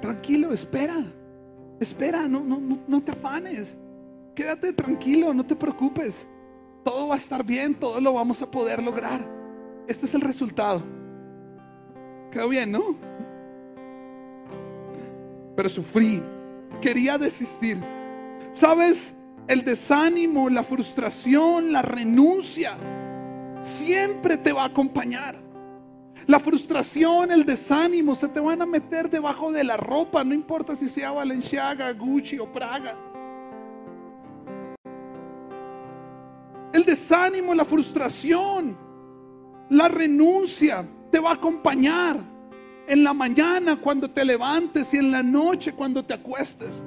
Tranquilo, 0.00 0.52
espera. 0.52 1.04
Espera, 1.78 2.28
no, 2.28 2.40
no, 2.40 2.78
no, 2.86 3.02
te 3.02 3.12
afanes. 3.12 3.76
Quédate 4.34 4.72
tranquilo, 4.72 5.32
no 5.32 5.44
te 5.44 5.56
preocupes. 5.56 6.26
Todo 6.84 7.08
va 7.08 7.14
a 7.14 7.18
estar 7.18 7.44
bien, 7.44 7.74
todo 7.74 8.00
lo 8.00 8.12
vamos 8.12 8.42
a 8.42 8.50
poder 8.50 8.82
lograr. 8.82 9.20
Este 9.86 10.06
es 10.06 10.14
el 10.14 10.20
resultado. 10.20 10.82
Quedó 12.30 12.48
bien, 12.48 12.72
¿no? 12.72 12.96
Pero 15.56 15.68
sufrí, 15.68 16.22
quería 16.80 17.18
desistir. 17.18 17.78
¿Sabes? 18.52 19.14
El 19.46 19.64
desánimo, 19.64 20.48
la 20.48 20.62
frustración, 20.62 21.72
la 21.72 21.82
renuncia, 21.82 22.76
siempre 23.62 24.36
te 24.36 24.52
va 24.52 24.62
a 24.62 24.66
acompañar. 24.66 25.49
La 26.30 26.38
frustración, 26.38 27.32
el 27.32 27.44
desánimo 27.44 28.14
se 28.14 28.28
te 28.28 28.38
van 28.38 28.62
a 28.62 28.64
meter 28.64 29.10
debajo 29.10 29.50
de 29.50 29.64
la 29.64 29.76
ropa, 29.76 30.22
no 30.22 30.32
importa 30.32 30.76
si 30.76 30.88
sea 30.88 31.10
Valenciaga, 31.10 31.92
Gucci 31.92 32.38
o 32.38 32.46
Praga. 32.46 32.96
El 36.72 36.84
desánimo, 36.84 37.52
la 37.52 37.64
frustración, 37.64 38.78
la 39.70 39.88
renuncia 39.88 40.88
te 41.10 41.18
va 41.18 41.30
a 41.30 41.34
acompañar 41.34 42.20
en 42.86 43.02
la 43.02 43.12
mañana 43.12 43.74
cuando 43.74 44.08
te 44.08 44.24
levantes 44.24 44.94
y 44.94 44.98
en 44.98 45.10
la 45.10 45.24
noche 45.24 45.72
cuando 45.72 46.04
te 46.04 46.14
acuestes. 46.14 46.80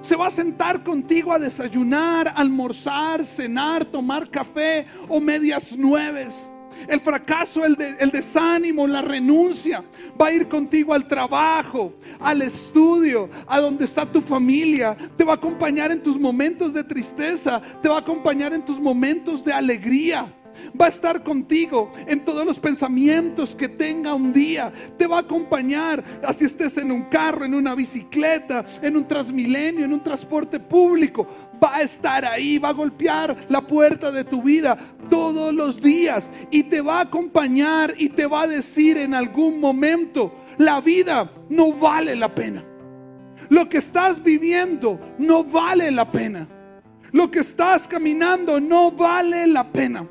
Se 0.00 0.16
va 0.16 0.26
a 0.26 0.30
sentar 0.30 0.82
contigo 0.82 1.32
a 1.32 1.38
desayunar, 1.38 2.32
almorzar, 2.34 3.24
cenar, 3.24 3.84
tomar 3.84 4.28
café 4.28 4.86
o 5.08 5.20
medias 5.20 5.70
nueves. 5.70 6.48
El 6.88 7.00
fracaso, 7.00 7.64
el, 7.64 7.76
desánimo, 8.10 8.86
la 8.86 9.02
renuncia 9.02 9.82
va 10.20 10.28
a 10.28 10.32
ir 10.32 10.48
contigo 10.48 10.94
al 10.94 11.06
trabajo, 11.06 11.92
al 12.20 12.42
estudio, 12.42 13.28
a 13.46 13.60
donde 13.60 13.84
está 13.84 14.04
tu 14.04 14.20
familia. 14.20 14.96
Te 15.16 15.24
va 15.24 15.32
a 15.32 15.36
acompañar 15.36 15.90
en 15.90 16.02
tus 16.02 16.18
momentos 16.18 16.72
de 16.72 16.84
tristeza, 16.84 17.60
te 17.80 17.88
va 17.88 17.96
a 17.96 18.00
acompañar 18.00 18.52
en 18.52 18.64
tus 18.64 18.80
momentos 18.80 19.44
de 19.44 19.52
alegría. 19.52 20.32
Va 20.80 20.86
a 20.86 20.88
estar 20.88 21.22
contigo 21.22 21.92
en 22.06 22.24
todos 22.24 22.44
los 22.44 22.58
pensamientos 22.58 23.54
que 23.54 23.68
tenga 23.68 24.14
un 24.14 24.32
día. 24.32 24.72
Te 24.98 25.06
va 25.06 25.16
a 25.16 25.20
acompañar, 25.20 26.02
así 26.24 26.44
estés 26.44 26.76
en 26.78 26.90
un 26.90 27.04
carro, 27.04 27.44
en 27.44 27.54
una 27.54 27.74
bicicleta, 27.74 28.64
en 28.80 28.96
un 28.96 29.06
transmilenio, 29.06 29.84
en 29.84 29.92
un 29.92 30.02
transporte 30.02 30.58
público. 30.58 31.26
Va 31.62 31.76
a 31.76 31.82
estar 31.82 32.24
ahí, 32.24 32.58
va 32.58 32.70
a 32.70 32.72
golpear 32.72 33.36
la 33.48 33.60
puerta 33.60 34.10
de 34.10 34.24
tu 34.24 34.42
vida 34.42 34.78
todos 35.08 35.52
los 35.54 35.80
días 35.80 36.30
y 36.50 36.62
te 36.64 36.80
va 36.80 36.98
a 36.98 37.02
acompañar 37.02 37.94
y 37.98 38.08
te 38.08 38.26
va 38.26 38.42
a 38.42 38.46
decir 38.46 38.96
en 38.96 39.14
algún 39.14 39.60
momento, 39.60 40.34
la 40.58 40.80
vida 40.80 41.30
no 41.48 41.72
vale 41.72 42.16
la 42.16 42.34
pena. 42.34 42.64
Lo 43.48 43.68
que 43.68 43.78
estás 43.78 44.22
viviendo 44.22 44.98
no 45.18 45.44
vale 45.44 45.90
la 45.90 46.10
pena. 46.10 46.48
Lo 47.12 47.30
que 47.30 47.40
estás 47.40 47.86
caminando 47.86 48.58
no 48.58 48.90
vale 48.90 49.46
la 49.46 49.70
pena. 49.70 50.08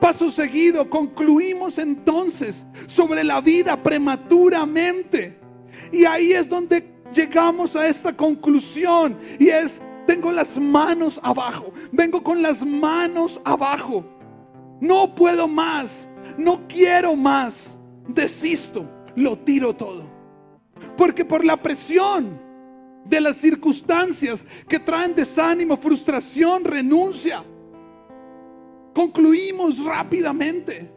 Paso 0.00 0.30
seguido, 0.30 0.88
concluimos 0.88 1.76
entonces 1.76 2.64
sobre 2.86 3.22
la 3.22 3.40
vida 3.42 3.80
prematuramente. 3.82 5.38
Y 5.92 6.06
ahí 6.06 6.32
es 6.32 6.48
donde 6.48 6.90
llegamos 7.12 7.76
a 7.76 7.86
esta 7.86 8.16
conclusión. 8.16 9.18
Y 9.38 9.48
es, 9.48 9.80
tengo 10.06 10.32
las 10.32 10.56
manos 10.56 11.20
abajo. 11.22 11.72
Vengo 11.92 12.22
con 12.22 12.40
las 12.40 12.64
manos 12.64 13.38
abajo. 13.44 14.04
No 14.80 15.14
puedo 15.14 15.46
más. 15.46 16.08
No 16.38 16.66
quiero 16.66 17.14
más. 17.14 17.76
Desisto. 18.08 18.88
Lo 19.16 19.38
tiro 19.38 19.76
todo. 19.76 20.04
Porque 20.96 21.26
por 21.26 21.44
la 21.44 21.60
presión 21.60 22.40
de 23.04 23.20
las 23.20 23.36
circunstancias 23.36 24.46
que 24.66 24.78
traen 24.78 25.14
desánimo, 25.14 25.76
frustración, 25.76 26.64
renuncia. 26.64 27.44
Concluimos 28.94 29.82
rápidamente, 29.84 30.90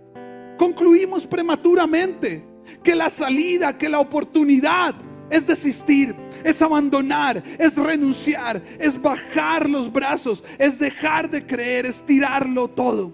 concluimos 0.58 1.28
prematuramente 1.28 2.44
que 2.82 2.96
la 2.96 3.10
salida, 3.10 3.78
que 3.78 3.90
la 3.90 4.00
oportunidad 4.00 4.96
es 5.30 5.46
desistir, 5.46 6.16
es 6.44 6.62
abandonar, 6.62 7.44
es 7.58 7.76
renunciar, 7.78 8.62
es 8.80 9.02
bajar 9.02 9.70
los 9.70 9.92
brazos, 9.92 10.44
es 10.58 10.78
dejar 10.80 11.30
de 11.30 11.46
creer, 11.46 11.86
es 11.86 12.04
tirarlo 12.06 12.68
todo. 12.68 13.14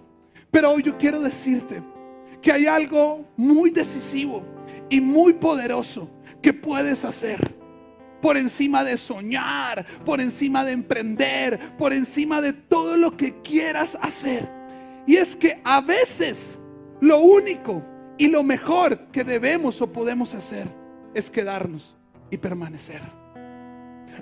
Pero 0.52 0.72
hoy 0.72 0.84
yo 0.84 0.98
quiero 0.98 1.22
decirte 1.22 1.82
que 2.42 2.52
hay 2.52 2.66
algo 2.66 3.26
muy 3.38 3.70
decisivo 3.70 4.44
y 4.90 5.00
muy 5.02 5.34
poderoso 5.34 6.10
que 6.42 6.54
puedes 6.54 7.06
hacer 7.06 7.56
por 8.22 8.38
encima 8.38 8.84
de 8.84 8.98
soñar, 8.98 9.86
por 10.06 10.20
encima 10.20 10.66
de 10.66 10.72
emprender, 10.72 11.78
por 11.78 11.94
encima 11.94 12.42
de 12.42 12.54
todo 12.54 12.98
lo 12.98 13.16
que 13.16 13.42
quieras 13.42 13.98
hacer. 14.02 14.59
Y 15.10 15.18
es 15.18 15.36
que 15.36 15.60
a 15.64 15.82
veces 15.82 16.56
lo 17.02 17.22
único 17.22 17.84
y 18.20 18.28
lo 18.28 18.44
mejor 18.44 19.08
que 19.08 19.24
debemos 19.24 19.82
o 19.82 19.92
podemos 19.92 20.36
hacer 20.36 20.68
es 21.16 21.32
quedarnos 21.32 21.98
y 22.30 22.38
permanecer. 22.38 23.02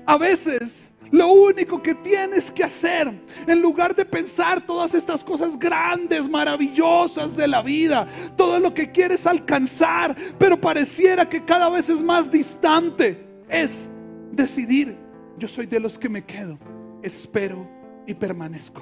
A 0.05 0.17
veces 0.17 0.89
lo 1.11 1.27
único 1.27 1.81
que 1.81 1.93
tienes 1.93 2.49
que 2.49 2.63
hacer, 2.63 3.11
en 3.47 3.61
lugar 3.61 3.97
de 3.97 4.05
pensar 4.05 4.65
todas 4.65 4.95
estas 4.95 5.25
cosas 5.25 5.59
grandes, 5.59 6.29
maravillosas 6.29 7.35
de 7.35 7.49
la 7.49 7.61
vida, 7.61 8.07
todo 8.37 8.57
lo 8.57 8.73
que 8.73 8.89
quieres 8.89 9.27
alcanzar, 9.27 10.15
pero 10.39 10.57
pareciera 10.57 11.27
que 11.27 11.43
cada 11.43 11.67
vez 11.67 11.89
es 11.89 12.01
más 12.01 12.31
distante, 12.31 13.27
es 13.49 13.89
decidir, 14.31 14.97
yo 15.37 15.49
soy 15.49 15.65
de 15.65 15.81
los 15.81 15.99
que 15.99 16.07
me 16.07 16.23
quedo, 16.23 16.57
espero 17.03 17.69
y 18.05 18.13
permanezco. 18.13 18.81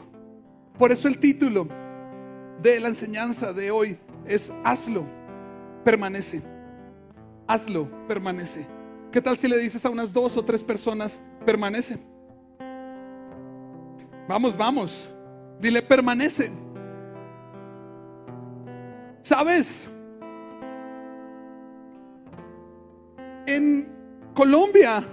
Por 0.77 0.91
eso 0.91 1.07
el 1.07 1.17
título 1.17 1.67
de 2.61 2.79
la 2.79 2.89
enseñanza 2.89 3.53
de 3.53 3.71
hoy 3.71 3.97
es 4.25 4.51
Hazlo, 4.63 5.05
permanece. 5.83 6.41
Hazlo, 7.47 7.89
permanece. 8.07 8.65
¿Qué 9.11 9.21
tal 9.21 9.37
si 9.37 9.47
le 9.47 9.57
dices 9.57 9.85
a 9.85 9.89
unas 9.89 10.11
dos 10.11 10.35
o 10.35 10.43
tres 10.43 10.63
personas, 10.63 11.21
permanece? 11.45 11.99
Vamos, 14.27 14.57
vamos. 14.57 15.09
Dile, 15.59 15.81
permanece. 15.81 16.51
¿Sabes? 19.21 19.87
En 23.45 23.87
Colombia, 24.33 25.03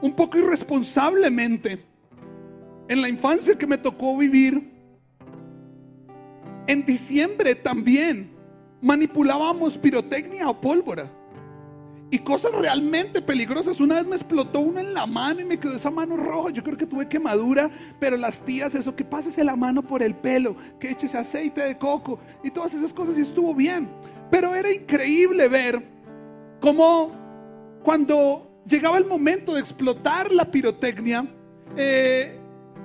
un 0.00 0.14
poco 0.14 0.38
irresponsablemente, 0.38 1.84
en 2.88 3.02
la 3.02 3.08
infancia 3.08 3.56
que 3.56 3.66
me 3.66 3.78
tocó 3.78 4.16
vivir, 4.16 4.67
en 6.68 6.84
diciembre 6.84 7.54
también 7.54 8.30
manipulábamos 8.80 9.76
pirotecnia 9.78 10.48
o 10.48 10.60
pólvora. 10.60 11.10
Y 12.10 12.18
cosas 12.20 12.52
realmente 12.52 13.20
peligrosas. 13.20 13.80
Una 13.80 13.96
vez 13.96 14.06
me 14.06 14.16
explotó 14.16 14.60
una 14.60 14.80
en 14.80 14.94
la 14.94 15.06
mano 15.06 15.40
y 15.40 15.44
me 15.44 15.58
quedó 15.58 15.74
esa 15.74 15.90
mano 15.90 16.16
roja. 16.16 16.50
Yo 16.50 16.62
creo 16.62 16.76
que 16.76 16.86
tuve 16.86 17.08
quemadura, 17.08 17.70
pero 17.98 18.16
las 18.16 18.40
tías, 18.42 18.74
eso, 18.74 18.94
que 18.94 19.04
pásese 19.04 19.44
la 19.44 19.56
mano 19.56 19.82
por 19.82 20.02
el 20.02 20.14
pelo, 20.14 20.56
que 20.78 20.90
eches 20.90 21.14
aceite 21.14 21.62
de 21.62 21.76
coco 21.76 22.18
y 22.42 22.50
todas 22.50 22.72
esas 22.74 22.92
cosas 22.94 23.18
y 23.18 23.22
estuvo 23.22 23.54
bien. 23.54 23.88
Pero 24.30 24.54
era 24.54 24.70
increíble 24.70 25.48
ver 25.48 25.82
cómo 26.60 27.12
cuando 27.82 28.62
llegaba 28.66 28.98
el 28.98 29.06
momento 29.06 29.54
de 29.54 29.60
explotar 29.60 30.32
la 30.32 30.50
pirotecnia, 30.50 31.26
eh, 31.76 32.38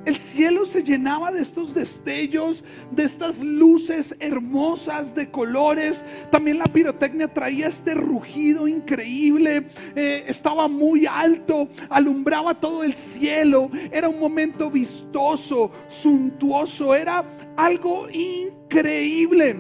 el 0.06 0.18
cielo 0.18 0.66
se 0.66 0.84
llenaba 0.84 1.32
de 1.32 1.42
estos 1.42 1.74
destellos, 1.74 2.64
de 2.92 3.04
estas 3.04 3.40
luces 3.40 4.16
hermosas 4.20 5.16
de 5.16 5.30
colores. 5.30 6.04
También 6.32 6.60
la 6.60 6.66
pirotecnia 6.66 7.28
traía 7.28 7.68
este 7.68 7.94
rugido 7.94 8.68
increíble. 8.68 9.68
Eh, 9.96 10.26
estaba 10.28 10.68
muy 10.68 11.06
alto, 11.06 11.68
alumbraba 11.90 12.60
todo 12.60 12.84
el 12.84 12.94
cielo. 12.94 13.70
Era 13.92 14.10
un 14.10 14.20
momento 14.20 14.70
vistoso, 14.70 15.72
suntuoso. 15.88 16.94
Era 16.94 17.24
algo 17.56 18.08
increíble. 18.10 19.56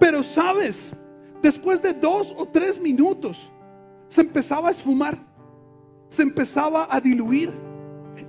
Pero 0.00 0.22
sabes, 0.22 0.90
después 1.42 1.80
de 1.82 1.92
dos 1.92 2.34
o 2.36 2.46
tres 2.46 2.80
minutos, 2.80 3.38
se 4.08 4.22
empezaba 4.22 4.68
a 4.68 4.72
esfumar 4.72 5.34
se 6.14 6.22
empezaba 6.22 6.86
a 6.90 7.00
diluir. 7.00 7.52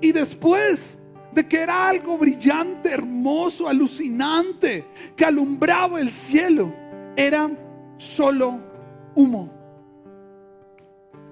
Y 0.01 0.11
después 0.11 0.97
de 1.35 1.45
que 1.45 1.57
era 1.57 1.89
algo 1.89 2.17
brillante, 2.17 2.89
hermoso, 2.89 3.67
alucinante, 3.67 4.85
que 5.17 5.25
alumbraba 5.25 5.99
el 5.99 6.09
cielo, 6.09 6.73
era 7.17 7.51
solo 7.97 8.57
humo. 9.15 9.51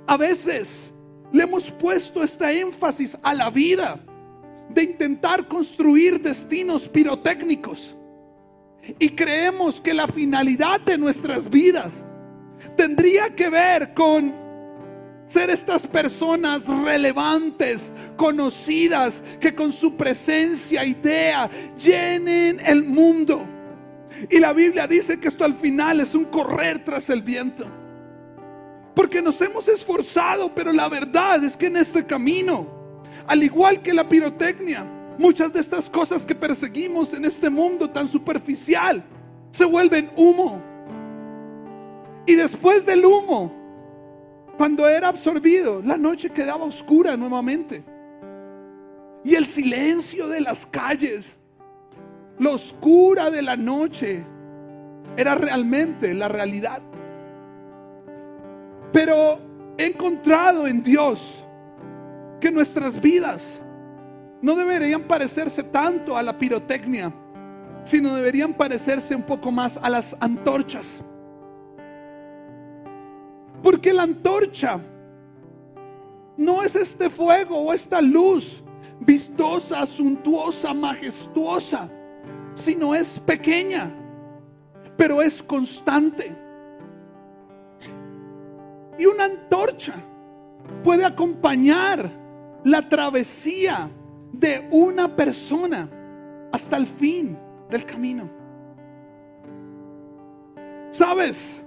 A 0.06 0.18
veces 0.18 0.92
le 1.32 1.44
hemos 1.44 1.72
puesto 1.72 2.22
este 2.22 2.60
énfasis 2.60 3.18
a 3.24 3.34
la 3.34 3.50
vida 3.50 3.98
de 4.70 4.84
intentar 4.84 5.48
construir 5.48 6.22
destinos 6.22 6.90
pirotécnicos. 6.90 7.96
Y 9.00 9.08
creemos 9.08 9.80
que 9.80 9.94
la 9.94 10.08
finalidad 10.08 10.82
de 10.82 10.98
nuestras 10.98 11.50
vidas 11.50 12.04
tendría 12.76 13.34
que 13.34 13.50
ver 13.50 13.94
con 13.94 14.43
ser 15.34 15.50
estas 15.50 15.88
personas 15.88 16.64
relevantes, 16.68 17.92
conocidas, 18.18 19.24
que 19.40 19.56
con 19.56 19.72
su 19.72 19.96
presencia, 19.96 20.86
idea, 20.86 21.50
llenen 21.76 22.60
el 22.60 22.84
mundo. 22.84 23.44
Y 24.30 24.38
la 24.38 24.54
Biblia 24.54 24.86
dice 24.86 25.20
que 25.20 25.30
esto 25.30 25.44
al 25.44 25.56
final 25.56 26.00
es 26.02 26.14
un 26.14 26.26
correr 26.26 26.86
tras 26.86 27.10
el 27.10 27.24
viento. 27.24 27.66
Porque 28.94 29.24
nos 29.24 29.42
hemos 29.42 29.68
esforzado, 29.68 30.54
pero 30.54 30.72
la 30.72 30.88
verdad 30.88 31.44
es 31.44 31.58
que 31.58 31.66
en 31.66 31.78
este 31.78 32.06
camino, 32.06 32.68
al 33.26 33.42
igual 33.42 33.82
que 33.82 33.92
la 33.92 34.08
pirotecnia, 34.08 34.86
muchas 35.18 35.52
de 35.52 35.62
estas 35.62 35.90
cosas 35.90 36.28
que 36.28 36.36
perseguimos 36.36 37.12
en 37.12 37.26
este 37.26 37.50
mundo 37.50 37.90
tan 37.90 38.08
superficial 38.08 39.04
se 39.50 39.66
vuelven 39.66 40.12
humo. 40.16 40.62
Y 42.28 42.36
después 42.36 42.86
del 42.86 43.04
humo 43.04 43.63
cuando 44.58 44.88
era 44.88 45.08
absorbido, 45.08 45.82
la 45.82 45.98
noche 45.98 46.30
quedaba 46.30 46.66
oscura 46.66 47.18
nuevamente. 47.18 47.84
Y 49.24 49.36
el 49.36 49.46
silencio 49.46 50.28
de 50.28 50.42
las 50.42 50.66
calles, 50.68 51.38
la 52.38 52.52
oscura 52.52 53.32
de 53.32 53.42
la 53.42 53.56
noche, 53.56 54.24
era 55.18 55.36
realmente 55.36 56.14
la 56.14 56.28
realidad. 56.28 56.82
Pero 58.92 59.40
he 59.78 59.88
encontrado 59.88 60.68
en 60.68 60.84
Dios 60.84 61.20
que 62.40 62.52
nuestras 62.52 63.02
vidas 63.02 63.60
no 64.42 64.56
deberían 64.56 65.04
parecerse 65.04 65.64
tanto 65.64 66.16
a 66.16 66.22
la 66.22 66.38
pirotecnia, 66.38 67.12
sino 67.86 68.14
deberían 68.14 68.54
parecerse 68.54 69.16
un 69.16 69.24
poco 69.24 69.52
más 69.52 69.80
a 69.82 69.90
las 69.90 70.16
antorchas 70.20 71.02
porque 73.64 73.94
la 73.94 74.04
antorcha 74.04 74.80
no 76.36 76.62
es 76.62 76.76
este 76.76 77.10
fuego 77.10 77.58
o 77.58 77.74
esta 77.74 78.02
luz 78.02 78.62
vistosa, 79.00 79.86
suntuosa, 79.86 80.74
majestuosa. 80.74 81.90
sino 82.56 82.94
es 82.94 83.20
pequeña, 83.22 83.92
pero 84.96 85.24
es 85.24 85.42
constante. 85.42 86.36
Y 89.00 89.06
una 89.08 89.24
antorcha 89.24 89.96
puede 90.84 91.04
acompañar 91.04 92.12
la 92.64 92.88
travesía 92.88 93.90
de 94.34 94.68
una 94.72 95.16
persona 95.16 95.90
hasta 96.52 96.78
el 96.78 96.86
fin 96.86 97.38
del 97.72 97.86
camino. 97.86 98.30
¿Sabes? 100.92 101.63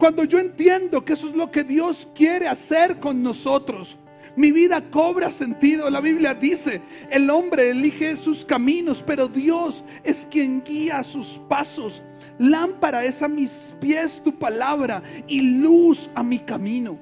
Cuando 0.00 0.24
yo 0.24 0.38
entiendo 0.38 1.04
que 1.04 1.12
eso 1.12 1.28
es 1.28 1.36
lo 1.36 1.50
que 1.50 1.62
Dios 1.62 2.08
quiere 2.14 2.48
hacer 2.48 3.00
con 3.00 3.22
nosotros, 3.22 3.98
mi 4.34 4.50
vida 4.50 4.80
cobra 4.90 5.30
sentido. 5.30 5.90
La 5.90 6.00
Biblia 6.00 6.32
dice, 6.32 6.80
el 7.10 7.28
hombre 7.28 7.68
elige 7.68 8.16
sus 8.16 8.42
caminos, 8.46 9.04
pero 9.06 9.28
Dios 9.28 9.84
es 10.02 10.26
quien 10.30 10.64
guía 10.64 11.04
sus 11.04 11.38
pasos. 11.50 12.02
Lámpara 12.38 13.04
es 13.04 13.20
a 13.20 13.28
mis 13.28 13.74
pies 13.78 14.22
tu 14.24 14.32
palabra 14.38 15.02
y 15.28 15.42
luz 15.42 16.08
a 16.14 16.22
mi 16.22 16.38
camino. 16.38 16.98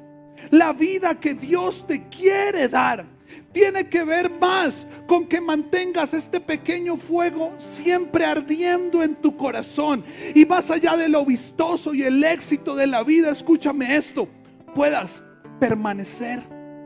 La 0.51 0.73
vida 0.73 1.15
que 1.15 1.35
Dios 1.35 1.87
te 1.87 2.09
quiere 2.09 2.67
dar 2.67 3.07
tiene 3.53 3.89
que 3.89 4.05
ver 4.05 4.31
más 4.31 4.87
con 5.07 5.27
que 5.27 5.41
mantengas 5.41 6.15
este 6.15 6.41
pequeño 6.41 6.97
fuego 6.97 7.53
siempre 7.59 8.25
ardiendo 8.25 9.03
en 9.03 9.17
tu 9.17 9.37
corazón. 9.37 10.05
Y 10.35 10.45
más 10.45 10.71
allá 10.71 10.97
de 10.97 11.09
lo 11.09 11.25
vistoso 11.25 11.95
y 11.95 12.03
el 12.03 12.23
éxito 12.23 12.75
de 12.75 12.87
la 12.87 13.03
vida, 13.03 13.31
escúchame 13.31 13.97
esto, 13.97 14.29
puedas 14.75 15.23
permanecer 15.59 16.43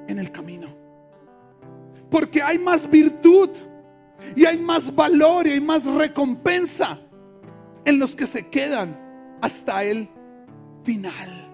en 0.09 0.19
el 0.19 0.31
camino. 0.31 0.69
Porque 2.11 2.43
hay 2.43 2.59
más 2.59 2.89
virtud 2.89 3.51
y 4.37 4.45
hay 4.45 4.59
más 4.59 4.95
valor 4.95 5.47
y 5.47 5.53
hay 5.53 5.61
más 5.61 5.85
recompensa 5.85 6.99
en 7.85 7.99
los 7.99 8.15
que 8.15 8.27
se 8.27 8.49
quedan 8.49 8.99
hasta 9.41 9.83
el 9.85 10.09
final. 10.85 11.49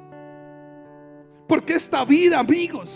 Porque 1.47 1.75
esta 1.75 2.05
vida, 2.05 2.41
amigos, 2.41 2.91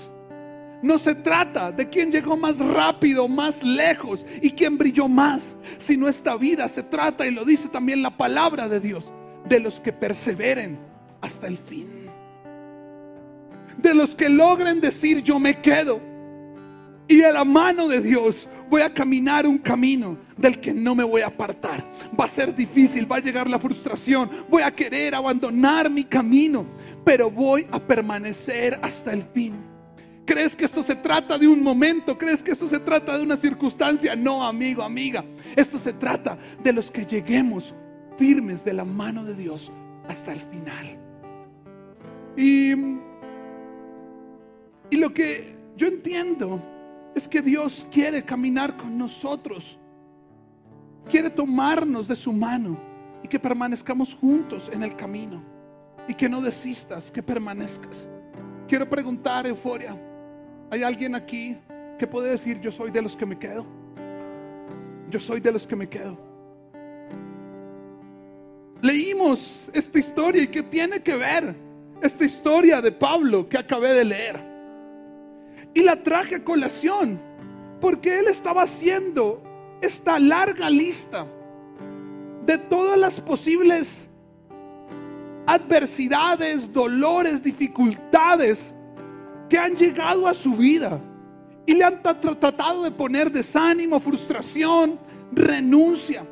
no 0.82 0.98
se 0.98 1.14
trata 1.14 1.70
de 1.70 1.88
quién 1.88 2.10
llegó 2.10 2.36
más 2.36 2.58
rápido, 2.58 3.28
más 3.28 3.62
lejos 3.62 4.26
y 4.42 4.50
quién 4.50 4.76
brilló 4.76 5.08
más, 5.08 5.56
sino 5.78 6.08
esta 6.08 6.36
vida 6.36 6.68
se 6.68 6.82
trata, 6.82 7.24
y 7.26 7.30
lo 7.30 7.44
dice 7.44 7.68
también 7.68 8.02
la 8.02 8.16
palabra 8.16 8.68
de 8.68 8.80
Dios, 8.80 9.10
de 9.48 9.60
los 9.60 9.80
que 9.80 9.92
perseveren 9.92 10.78
hasta 11.20 11.46
el 11.46 11.56
fin. 11.56 11.88
De 13.78 13.94
los 13.94 14.14
que 14.14 14.28
logren 14.28 14.80
decir 14.80 15.22
yo 15.22 15.38
me 15.38 15.60
quedo. 15.60 16.00
Y 17.08 17.16
de 17.16 17.32
la 17.32 17.44
mano 17.44 17.88
de 17.88 18.00
Dios 18.00 18.48
voy 18.70 18.82
a 18.82 18.92
caminar 18.92 19.46
un 19.46 19.58
camino 19.58 20.16
del 20.36 20.60
que 20.60 20.72
no 20.72 20.94
me 20.94 21.04
voy 21.04 21.22
a 21.22 21.26
apartar. 21.26 21.84
Va 22.18 22.24
a 22.24 22.28
ser 22.28 22.54
difícil, 22.54 23.10
va 23.10 23.16
a 23.16 23.20
llegar 23.20 23.48
la 23.48 23.58
frustración, 23.58 24.30
voy 24.48 24.62
a 24.62 24.70
querer 24.70 25.14
abandonar 25.14 25.90
mi 25.90 26.04
camino, 26.04 26.64
pero 27.04 27.30
voy 27.30 27.66
a 27.70 27.78
permanecer 27.78 28.78
hasta 28.82 29.12
el 29.12 29.22
fin. 29.22 29.71
¿Crees 30.24 30.54
que 30.54 30.64
esto 30.64 30.82
se 30.82 30.94
trata 30.94 31.36
de 31.36 31.48
un 31.48 31.62
momento? 31.62 32.16
¿Crees 32.16 32.42
que 32.42 32.52
esto 32.52 32.68
se 32.68 32.78
trata 32.78 33.18
de 33.18 33.24
una 33.24 33.36
circunstancia? 33.36 34.14
No, 34.14 34.44
amigo, 34.44 34.82
amiga. 34.82 35.24
Esto 35.56 35.78
se 35.78 35.92
trata 35.92 36.38
de 36.62 36.72
los 36.72 36.90
que 36.90 37.04
lleguemos 37.04 37.74
firmes 38.16 38.64
de 38.64 38.72
la 38.72 38.84
mano 38.84 39.24
de 39.24 39.34
Dios 39.34 39.72
hasta 40.08 40.32
el 40.32 40.40
final. 40.40 40.96
Y, 42.36 42.72
y 44.90 44.96
lo 44.96 45.12
que 45.12 45.56
yo 45.76 45.88
entiendo 45.88 46.62
es 47.16 47.26
que 47.26 47.42
Dios 47.42 47.84
quiere 47.90 48.22
caminar 48.22 48.76
con 48.76 48.96
nosotros. 48.96 49.76
Quiere 51.10 51.30
tomarnos 51.30 52.06
de 52.06 52.14
su 52.14 52.32
mano 52.32 52.78
y 53.24 53.28
que 53.28 53.40
permanezcamos 53.40 54.14
juntos 54.14 54.70
en 54.72 54.84
el 54.84 54.94
camino. 54.94 55.42
Y 56.06 56.14
que 56.14 56.28
no 56.28 56.40
desistas, 56.40 57.10
que 57.10 57.22
permanezcas. 57.22 58.08
Quiero 58.68 58.88
preguntar, 58.88 59.46
Euforia. 59.46 59.96
¿Hay 60.72 60.82
alguien 60.82 61.14
aquí 61.14 61.54
que 61.98 62.06
puede 62.06 62.30
decir, 62.30 62.58
yo 62.58 62.72
soy 62.72 62.90
de 62.90 63.02
los 63.02 63.14
que 63.14 63.26
me 63.26 63.38
quedo? 63.38 63.66
Yo 65.10 65.20
soy 65.20 65.38
de 65.38 65.52
los 65.52 65.66
que 65.66 65.76
me 65.76 65.86
quedo. 65.86 66.16
Leímos 68.80 69.70
esta 69.74 69.98
historia 69.98 70.44
y 70.44 70.46
que 70.46 70.62
tiene 70.62 71.02
que 71.02 71.14
ver 71.14 71.54
esta 72.00 72.24
historia 72.24 72.80
de 72.80 72.90
Pablo 72.90 73.46
que 73.50 73.58
acabé 73.58 73.92
de 73.92 74.04
leer. 74.06 74.40
Y 75.74 75.82
la 75.82 76.02
traje 76.02 76.36
a 76.36 76.42
colación 76.42 77.20
porque 77.78 78.20
él 78.20 78.28
estaba 78.28 78.62
haciendo 78.62 79.42
esta 79.82 80.18
larga 80.18 80.70
lista 80.70 81.26
de 82.46 82.56
todas 82.56 82.98
las 82.98 83.20
posibles 83.20 84.08
adversidades, 85.44 86.72
dolores, 86.72 87.42
dificultades 87.42 88.74
que 89.52 89.58
han 89.58 89.76
llegado 89.76 90.26
a 90.26 90.32
su 90.32 90.56
vida 90.56 90.98
y 91.66 91.74
le 91.74 91.84
han 91.84 92.00
tratado 92.00 92.84
de 92.84 92.90
poner 92.90 93.30
desánimo, 93.30 94.00
frustración, 94.00 94.98
renuncia. 95.30 96.24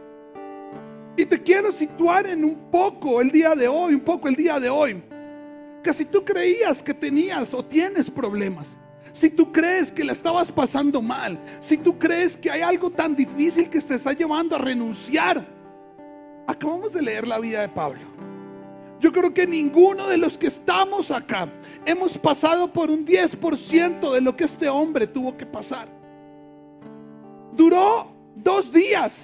Y 1.18 1.26
te 1.26 1.42
quiero 1.42 1.70
situar 1.70 2.26
en 2.26 2.46
un 2.46 2.70
poco 2.70 3.20
el 3.20 3.30
día 3.30 3.54
de 3.54 3.68
hoy, 3.68 3.92
un 3.92 4.00
poco 4.00 4.26
el 4.26 4.36
día 4.36 4.58
de 4.58 4.70
hoy. 4.70 5.02
Que 5.82 5.92
si 5.92 6.06
tú 6.06 6.24
creías 6.24 6.82
que 6.82 6.94
tenías 6.94 7.52
o 7.52 7.62
tienes 7.62 8.08
problemas, 8.08 8.74
si 9.12 9.28
tú 9.28 9.52
crees 9.52 9.92
que 9.92 10.02
la 10.02 10.12
estabas 10.12 10.50
pasando 10.50 11.02
mal, 11.02 11.38
si 11.60 11.76
tú 11.76 11.98
crees 11.98 12.38
que 12.38 12.50
hay 12.50 12.62
algo 12.62 12.88
tan 12.88 13.14
difícil 13.14 13.68
que 13.68 13.82
te 13.82 13.96
está 13.96 14.14
llevando 14.14 14.56
a 14.56 14.60
renunciar, 14.60 15.46
acabamos 16.46 16.94
de 16.94 17.02
leer 17.02 17.28
la 17.28 17.38
vida 17.38 17.60
de 17.60 17.68
Pablo. 17.68 18.29
Yo 19.00 19.12
creo 19.12 19.32
que 19.32 19.46
ninguno 19.46 20.08
de 20.08 20.18
los 20.18 20.36
que 20.36 20.48
estamos 20.48 21.10
acá 21.10 21.48
hemos 21.86 22.18
pasado 22.18 22.70
por 22.70 22.90
un 22.90 23.06
10% 23.06 24.12
de 24.12 24.20
lo 24.20 24.36
que 24.36 24.44
este 24.44 24.68
hombre 24.68 25.06
tuvo 25.06 25.36
que 25.38 25.46
pasar. 25.46 25.88
Duró 27.56 28.12
dos 28.36 28.70
días 28.70 29.16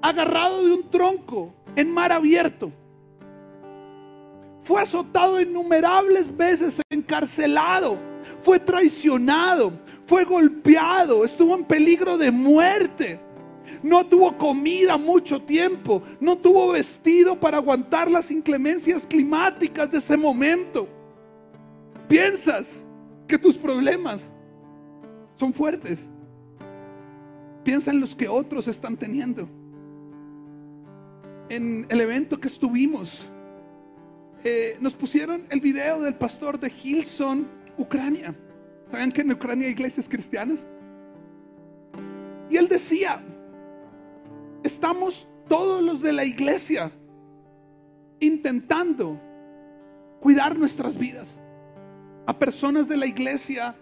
agarrado 0.00 0.64
de 0.64 0.72
un 0.72 0.88
tronco 0.88 1.52
en 1.74 1.92
mar 1.92 2.12
abierto. 2.12 2.70
Fue 4.62 4.82
azotado 4.82 5.40
innumerables 5.40 6.34
veces, 6.36 6.80
encarcelado, 6.88 7.98
fue 8.42 8.60
traicionado, 8.60 9.72
fue 10.06 10.24
golpeado, 10.24 11.24
estuvo 11.24 11.56
en 11.56 11.64
peligro 11.64 12.16
de 12.16 12.30
muerte. 12.30 13.18
No 13.82 14.06
tuvo 14.06 14.36
comida 14.36 14.96
mucho 14.96 15.40
tiempo. 15.42 16.02
No 16.20 16.36
tuvo 16.38 16.68
vestido 16.72 17.38
para 17.38 17.58
aguantar 17.58 18.10
las 18.10 18.30
inclemencias 18.30 19.06
climáticas 19.06 19.90
de 19.90 19.98
ese 19.98 20.16
momento. 20.16 20.88
Piensas 22.08 22.68
que 23.26 23.38
tus 23.38 23.56
problemas 23.56 24.28
son 25.36 25.52
fuertes. 25.52 26.08
Piensa 27.64 27.90
en 27.90 28.00
los 28.00 28.14
que 28.14 28.28
otros 28.28 28.66
están 28.68 28.96
teniendo. 28.96 29.48
En 31.50 31.86
el 31.88 32.00
evento 32.00 32.38
que 32.38 32.48
estuvimos, 32.48 33.26
eh, 34.44 34.76
nos 34.80 34.94
pusieron 34.94 35.44
el 35.50 35.60
video 35.60 36.00
del 36.00 36.14
pastor 36.14 36.58
de 36.58 36.72
Hilson, 36.82 37.46
Ucrania. 37.76 38.34
¿Saben 38.90 39.12
que 39.12 39.20
en 39.20 39.32
Ucrania 39.32 39.66
hay 39.66 39.72
iglesias 39.72 40.08
cristianas? 40.08 40.64
Y 42.48 42.56
él 42.56 42.68
decía, 42.68 43.22
estamos 44.62 45.26
todos 45.48 45.82
los 45.82 46.00
de 46.00 46.12
la 46.12 46.24
iglesia 46.24 46.92
intentando 48.20 49.18
cuidar 50.20 50.58
nuestras 50.58 50.96
vidas. 50.96 51.36
A 52.26 52.38
personas 52.38 52.88
de 52.88 52.96
la 52.96 53.06
iglesia 53.06 53.74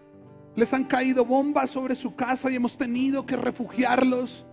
les 0.55 0.73
han 0.73 0.85
caído 0.85 1.25
bombas 1.25 1.71
sobre 1.71 1.97
su 1.97 2.15
casa 2.15 2.51
y 2.51 2.57
hemos 2.57 2.77
tenido 2.77 3.27
que 3.27 3.37
refugiarlos. 3.37 4.45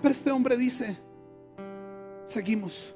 Pero 0.00 0.12
este 0.12 0.30
hombre 0.30 0.56
dice, 0.56 0.98
seguimos. 2.24 2.94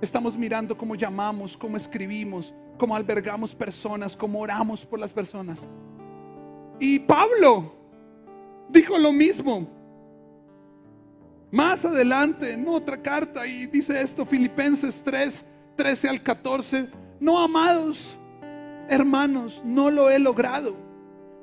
Estamos 0.00 0.36
mirando 0.36 0.78
cómo 0.78 0.94
llamamos, 0.94 1.56
cómo 1.56 1.76
escribimos, 1.76 2.54
cómo 2.78 2.94
albergamos 2.94 3.54
personas, 3.54 4.16
cómo 4.16 4.38
oramos 4.38 4.86
por 4.86 5.00
las 5.00 5.12
personas. 5.12 5.66
Y 6.78 7.00
Pablo 7.00 7.72
dijo 8.68 8.96
lo 8.96 9.12
mismo. 9.12 9.77
Más 11.50 11.84
adelante, 11.84 12.52
en 12.52 12.68
otra 12.68 13.00
carta, 13.00 13.46
y 13.46 13.66
dice 13.66 14.00
esto, 14.00 14.26
Filipenses 14.26 15.02
3, 15.04 15.44
13 15.76 16.08
al 16.08 16.22
14, 16.22 16.88
no 17.20 17.38
amados 17.38 18.18
hermanos, 18.88 19.60
no 19.64 19.90
lo 19.90 20.10
he 20.10 20.18
logrado, 20.18 20.74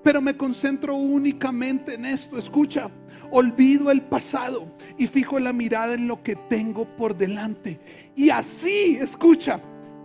pero 0.03 0.21
me 0.21 0.35
concentro 0.35 0.95
únicamente 0.95 1.93
en 1.93 2.05
esto, 2.05 2.37
escucha, 2.37 2.89
olvido 3.31 3.91
el 3.91 4.01
pasado 4.01 4.67
y 4.97 5.07
fijo 5.07 5.39
la 5.39 5.53
mirada 5.53 5.93
en 5.93 6.07
lo 6.07 6.21
que 6.21 6.35
tengo 6.35 6.85
por 6.95 7.15
delante. 7.15 7.79
Y 8.15 8.29
así, 8.29 8.97
escucha, 8.99 9.61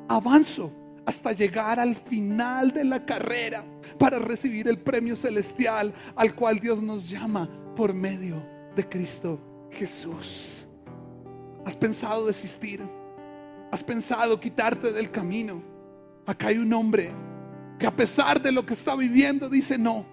avanzo 0.08 0.72
hasta 1.06 1.32
llegar 1.32 1.80
al 1.80 1.96
final 1.96 2.72
de 2.72 2.84
la 2.84 3.04
carrera 3.04 3.64
para 3.98 4.18
recibir 4.18 4.68
el 4.68 4.78
premio 4.78 5.16
celestial 5.16 5.92
al 6.14 6.34
cual 6.34 6.60
Dios 6.60 6.82
nos 6.82 7.08
llama 7.08 7.48
por 7.74 7.94
medio 7.94 8.42
de 8.76 8.88
Cristo 8.88 9.49
Jesús. 9.70 10.66
¿Has 11.64 11.76
pensado 11.76 12.26
desistir? 12.26 12.83
¿Has 13.70 13.83
pensado 13.83 14.40
quitarte 14.40 14.92
del 14.92 15.11
camino? 15.11 15.62
Acá 16.26 16.48
hay 16.48 16.59
un 16.59 16.72
hombre 16.72 17.11
que 17.78 17.87
a 17.87 17.94
pesar 17.94 18.42
de 18.42 18.52
lo 18.52 18.66
que 18.66 18.74
está 18.74 18.94
viviendo 18.94 19.48
dice, 19.48 19.78
no, 19.78 20.04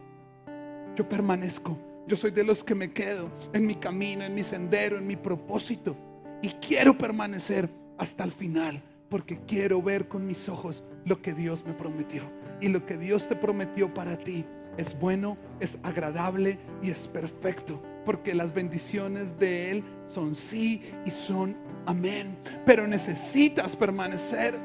yo 0.96 1.08
permanezco. 1.08 1.78
Yo 2.08 2.16
soy 2.16 2.32
de 2.32 2.44
los 2.44 2.64
que 2.64 2.74
me 2.74 2.94
quedo 2.94 3.30
en 3.52 3.68
mi 3.68 3.76
camino, 3.76 4.24
en 4.24 4.34
mi 4.34 4.44
sendero, 4.44 4.98
en 4.98 5.06
mi 5.06 5.18
propósito. 5.18 5.96
Y 6.42 6.50
quiero 6.50 6.98
permanecer 6.98 7.70
hasta 7.98 8.24
el 8.24 8.32
final 8.32 8.82
porque 9.10 9.40
quiero 9.48 9.82
ver 9.82 10.08
con 10.08 10.26
mis 10.26 10.48
ojos 10.48 10.84
lo 11.06 11.22
que 11.22 11.34
Dios 11.34 11.66
me 11.66 11.74
prometió. 11.74 12.24
Y 12.62 12.70
lo 12.70 12.86
que 12.86 12.98
Dios 12.98 13.28
te 13.28 13.36
prometió 13.36 13.94
para 13.94 14.18
ti 14.18 14.46
es 14.78 14.98
bueno, 14.98 15.38
es 15.60 15.78
agradable 15.84 16.60
y 16.82 16.92
es 16.92 17.08
perfecto. 17.08 17.82
Porque 18.06 18.34
las 18.34 18.54
bendiciones 18.54 19.38
de 19.38 19.72
Él 19.72 19.84
son 20.08 20.36
sí 20.36 20.82
y 21.06 21.12
son 21.12 21.58
amén. 21.86 22.38
Pero 22.66 22.88
necesitas 22.88 23.76
permanecer. 23.76 24.58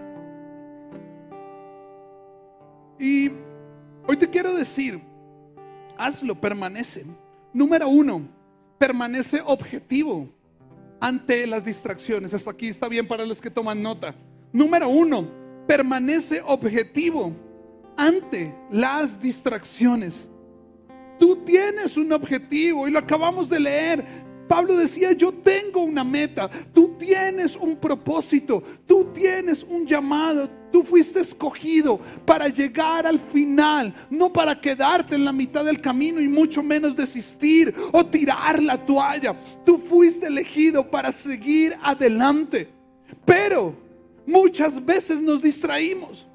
Y 2.99 3.33
hoy 4.07 4.17
te 4.17 4.29
quiero 4.29 4.55
decir, 4.55 5.03
hazlo, 5.99 6.41
permanece. 6.41 7.05
Número 7.53 7.89
uno, 7.89 8.29
permanece 8.79 9.43
objetivo 9.45 10.29
ante 11.01 11.47
las 11.47 11.65
distracciones. 11.65 12.33
Hasta 12.33 12.51
aquí 12.51 12.69
está 12.69 12.87
bien 12.87 13.09
para 13.09 13.27
los 13.27 13.41
que 13.41 13.51
toman 13.51 13.83
nota. 13.83 14.15
Número 14.53 14.89
uno, 14.89 15.27
permanece 15.67 16.43
objetivo 16.47 17.35
ante 17.97 18.55
las 18.71 19.21
distracciones. 19.21 20.29
Tú 21.19 21.37
tienes 21.45 21.97
un 21.97 22.13
objetivo 22.13 22.89
y 22.89 22.91
lo 22.91 22.99
acabamos 22.99 23.49
de 23.49 23.61
leer. 23.61 24.05
Pablo 24.49 24.77
decía, 24.77 25.13
yo 25.13 25.33
tengo 25.33 25.81
una 25.81 26.05
meta, 26.05 26.51
tú 26.75 26.97
tienes 26.99 27.57
un 27.57 27.77
propósito, 27.77 28.63
tú 28.87 29.07
tienes 29.15 29.63
un 29.63 29.87
llamado, 29.87 30.51
tú 30.71 30.83
fuiste 30.83 31.21
escogido 31.21 31.99
para 32.27 32.49
llegar 32.49 33.07
al 33.07 33.19
final, 33.19 33.95
no 34.11 34.31
para 34.31 34.61
quedarte 34.61 35.15
en 35.15 35.25
la 35.25 35.33
mitad 35.33 35.65
del 35.65 35.81
camino 35.81 36.21
y 36.21 36.29
mucho 36.29 36.63
menos 36.63 36.95
desistir 36.95 37.75
o 37.93 38.05
tirar 38.05 38.63
la 38.63 38.85
toalla. 38.85 39.35
Tú 39.65 39.79
fuiste 39.79 40.27
elegido 40.27 40.91
para 40.91 41.13
seguir 41.13 41.75
adelante. 41.83 42.69
Pero 43.25 43.75
muchas 44.27 44.85
veces 44.85 45.19
nos 45.19 45.41
distraímos, 45.41 46.27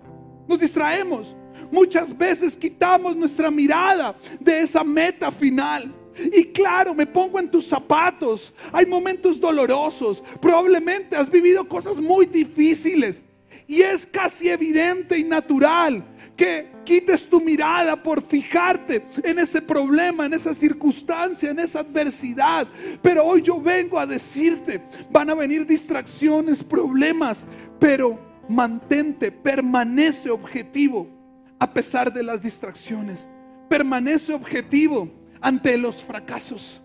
nos 0.47 0.59
distraemos. 0.59 1.36
Muchas 1.71 2.17
veces 2.17 2.55
quitamos 2.55 3.15
nuestra 3.15 3.51
mirada 3.51 4.15
de 4.39 4.61
esa 4.61 4.83
meta 4.83 5.31
final. 5.31 5.93
Y 6.31 6.45
claro, 6.45 6.93
me 6.93 7.05
pongo 7.05 7.39
en 7.39 7.49
tus 7.49 7.67
zapatos. 7.67 8.53
Hay 8.71 8.85
momentos 8.85 9.39
dolorosos. 9.39 10.23
Probablemente 10.41 11.15
has 11.15 11.29
vivido 11.29 11.67
cosas 11.67 11.99
muy 11.99 12.25
difíciles. 12.25 13.21
Y 13.67 13.81
es 13.81 14.05
casi 14.07 14.49
evidente 14.49 15.17
y 15.17 15.23
natural 15.23 16.03
que 16.37 16.67
quites 16.85 17.27
tu 17.27 17.41
mirada 17.41 18.01
por 18.01 18.21
fijarte 18.21 19.03
en 19.23 19.39
ese 19.39 19.61
problema, 19.61 20.27
en 20.27 20.33
esa 20.33 20.53
circunstancia, 20.53 21.49
en 21.49 21.59
esa 21.59 21.79
adversidad. 21.79 22.67
Pero 23.01 23.25
hoy 23.25 23.41
yo 23.41 23.59
vengo 23.59 23.99
a 23.99 24.05
decirte, 24.05 24.81
van 25.11 25.29
a 25.31 25.35
venir 25.35 25.65
distracciones, 25.65 26.63
problemas, 26.63 27.45
pero 27.79 28.17
mantente, 28.47 29.31
permanece 29.31 30.29
objetivo 30.29 31.16
a 31.59 31.71
pesar 31.71 32.11
de 32.11 32.23
las 32.23 32.41
distracciones. 32.41 33.27
Permanece 33.69 34.33
objetivo 34.33 35.09
ante 35.41 35.77
los 35.77 36.03
fracasos. 36.03 36.81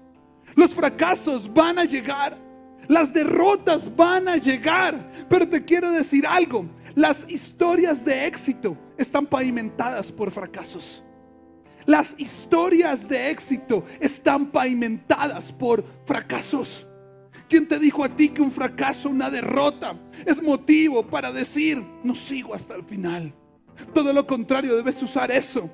Los 0.54 0.74
fracasos 0.74 1.52
van 1.52 1.78
a 1.78 1.84
llegar. 1.84 2.38
Las 2.88 3.12
derrotas 3.12 3.94
van 3.94 4.28
a 4.28 4.36
llegar. 4.36 5.26
Pero 5.28 5.48
te 5.48 5.64
quiero 5.64 5.90
decir 5.90 6.26
algo. 6.26 6.66
Las 6.94 7.24
historias 7.28 8.04
de 8.04 8.26
éxito 8.26 8.76
están 8.98 9.26
pavimentadas 9.26 10.12
por 10.12 10.30
fracasos. 10.30 11.02
Las 11.86 12.14
historias 12.18 13.08
de 13.08 13.30
éxito 13.30 13.84
están 13.98 14.50
pavimentadas 14.50 15.50
por 15.52 15.84
fracasos. 16.06 16.86
¿Quién 17.48 17.66
te 17.66 17.78
dijo 17.78 18.04
a 18.04 18.14
ti 18.14 18.28
que 18.28 18.42
un 18.42 18.52
fracaso, 18.52 19.08
una 19.08 19.30
derrota, 19.30 19.98
es 20.24 20.40
motivo 20.40 21.06
para 21.06 21.32
decir, 21.32 21.84
no 22.04 22.14
sigo 22.14 22.54
hasta 22.54 22.74
el 22.74 22.84
final? 22.84 23.34
Todo 23.94 24.12
lo 24.12 24.26
contrario, 24.26 24.76
debes 24.76 25.02
usar 25.02 25.30
eso 25.30 25.68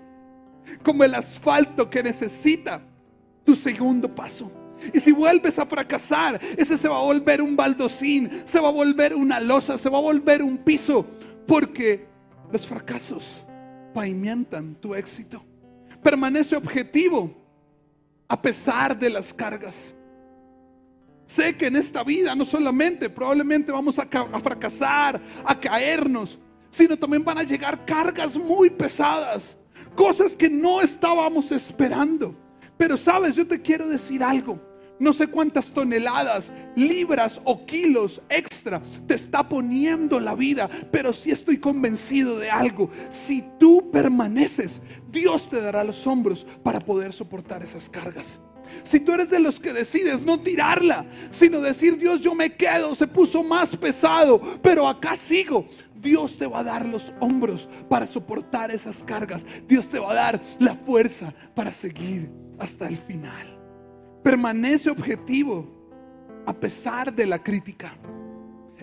como 0.83 1.05
el 1.05 1.15
asfalto 1.15 1.89
que 1.89 2.03
necesita 2.03 2.81
tu 3.45 3.57
segundo 3.57 4.15
paso. 4.15 4.51
Y 4.93 5.01
si 5.01 5.11
vuelves 5.11 5.59
a 5.59 5.67
fracasar, 5.67 6.41
ese 6.57 6.77
se 6.77 6.89
va 6.89 6.99
a 6.99 7.03
volver 7.03 7.43
un 7.43 7.57
baldocín, 7.57 8.43
se 8.45 8.61
va 8.61 8.69
a 8.69 8.73
volver 8.73 9.15
una 9.15 9.41
losa, 9.41 9.77
se 9.77 9.89
va 9.89 9.99
a 9.99 10.03
volver 10.03 10.43
un 10.43 10.59
piso, 10.59 11.05
porque 11.47 12.07
los 12.53 12.67
fracasos 12.67 13.25
pavimentan 13.93 14.77
tu 14.77 14.95
éxito. 14.95 15.43
Permanece 16.03 16.55
objetivo 16.55 17.35
a 18.29 18.41
pesar 18.41 18.97
de 18.97 19.11
las 19.11 19.35
cargas. 19.35 19.95
Sé 21.27 21.57
que 21.57 21.67
en 21.67 21.77
esta 21.77 22.05
vida 22.05 22.35
no 22.35 22.45
solamente 22.45 23.11
probablemente 23.11 23.73
vamos 23.73 23.99
a, 23.99 24.03
a 24.03 24.41
fracasar, 24.41 25.21
a 25.45 25.59
caernos, 25.59 26.39
sino 26.71 26.97
también 26.97 27.25
van 27.25 27.39
a 27.39 27.43
llegar 27.43 27.85
cargas 27.85 28.37
muy 28.37 28.71
pesadas, 28.71 29.57
cosas 29.95 30.37
que 30.37 30.49
no 30.49 30.81
estábamos 30.81 31.51
esperando. 31.53 32.35
Pero 32.77 32.97
sabes, 32.97 33.35
yo 33.35 33.47
te 33.47 33.61
quiero 33.61 33.89
decir 33.89 34.23
algo. 34.23 34.61
No 35.01 35.13
sé 35.13 35.29
cuántas 35.29 35.69
toneladas, 35.69 36.53
libras 36.75 37.41
o 37.45 37.65
kilos 37.67 38.21
extra 38.29 38.83
te 39.07 39.15
está 39.15 39.49
poniendo 39.49 40.19
la 40.19 40.35
vida, 40.35 40.69
pero 40.91 41.13
sí 41.13 41.31
estoy 41.31 41.59
convencido 41.59 42.39
de 42.39 42.51
algo. 42.51 42.91
Si 43.09 43.45
tú 43.61 43.91
permaneces, 43.93 44.81
Dios 45.11 45.49
te 45.49 45.61
dará 45.61 45.85
los 45.85 46.05
hombros 46.07 46.45
para 46.65 46.81
poder 46.81 47.13
soportar 47.13 47.63
esas 47.63 47.89
cargas. 47.89 48.41
Si 48.83 49.01
tú 49.01 49.13
eres 49.13 49.31
de 49.31 49.39
los 49.39 49.59
que 49.59 49.73
decides 49.73 50.23
no 50.23 50.41
tirarla, 50.41 51.07
sino 51.31 51.61
decir, 51.61 51.97
Dios, 51.97 52.21
yo 52.21 52.35
me 52.35 52.55
quedo, 52.55 52.95
se 52.95 53.07
puso 53.07 53.43
más 53.43 53.75
pesado, 53.77 54.41
pero 54.63 54.87
acá 54.89 55.17
sigo. 55.17 55.67
Dios 56.01 56.37
te 56.37 56.47
va 56.47 56.61
a 56.61 56.65
dar 56.65 56.87
los 56.87 57.13
hombros 57.21 57.69
para 57.89 58.07
soportar 58.07 58.71
esas 58.71 59.03
cargas. 59.03 59.45
Dios 59.67 59.89
te 59.89 59.99
va 59.99 60.13
a 60.13 60.15
dar 60.15 60.41
la 60.59 60.75
fuerza 60.75 61.35
para 61.55 61.73
seguir 61.73 62.31
hasta 62.59 62.89
el 62.89 62.97
final. 62.97 63.59
Permanece 64.23 64.91
objetivo 64.91 65.67
a 66.47 66.53
pesar 66.53 67.13
de 67.13 67.27
la 67.27 67.43
crítica. 67.43 67.97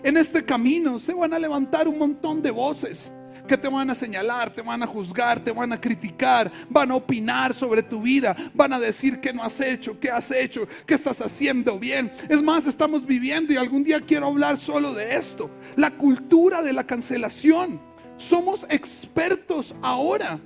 En 0.02 0.16
este 0.16 0.44
camino 0.44 0.98
se 0.98 1.14
van 1.14 1.32
a 1.32 1.38
levantar 1.38 1.88
un 1.88 1.98
montón 1.98 2.42
de 2.42 2.50
voces 2.50 3.12
que 3.46 3.56
te 3.56 3.68
van 3.68 3.90
a 3.90 3.94
señalar, 3.94 4.52
te 4.52 4.62
van 4.62 4.82
a 4.82 4.86
juzgar, 4.86 5.42
te 5.42 5.52
van 5.52 5.72
a 5.72 5.80
criticar, 5.80 6.50
van 6.68 6.90
a 6.90 6.96
opinar 6.96 7.54
sobre 7.54 7.82
tu 7.82 8.02
vida, 8.02 8.36
van 8.54 8.72
a 8.72 8.80
decir 8.80 9.20
que 9.20 9.32
no 9.32 9.42
has 9.42 9.60
hecho, 9.60 9.98
qué 9.98 10.10
has 10.10 10.30
hecho, 10.30 10.66
qué 10.86 10.94
estás 10.94 11.20
haciendo 11.20 11.78
bien. 11.78 12.12
Es 12.28 12.42
más, 12.42 12.66
estamos 12.66 13.06
viviendo 13.06 13.52
y 13.52 13.56
algún 13.56 13.84
día 13.84 14.00
quiero 14.00 14.26
hablar 14.26 14.58
solo 14.58 14.94
de 14.94 15.16
esto, 15.16 15.50
la 15.76 15.90
cultura 15.92 16.62
de 16.62 16.72
la 16.72 16.84
cancelación. 16.84 17.80
Somos 18.16 18.66
expertos 18.68 19.74
ahora 19.82 20.38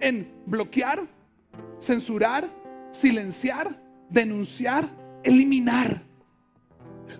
en 0.00 0.30
bloquear, 0.46 1.04
censurar, 1.78 2.48
silenciar, 2.92 3.78
denunciar, 4.08 4.88
eliminar. 5.22 6.02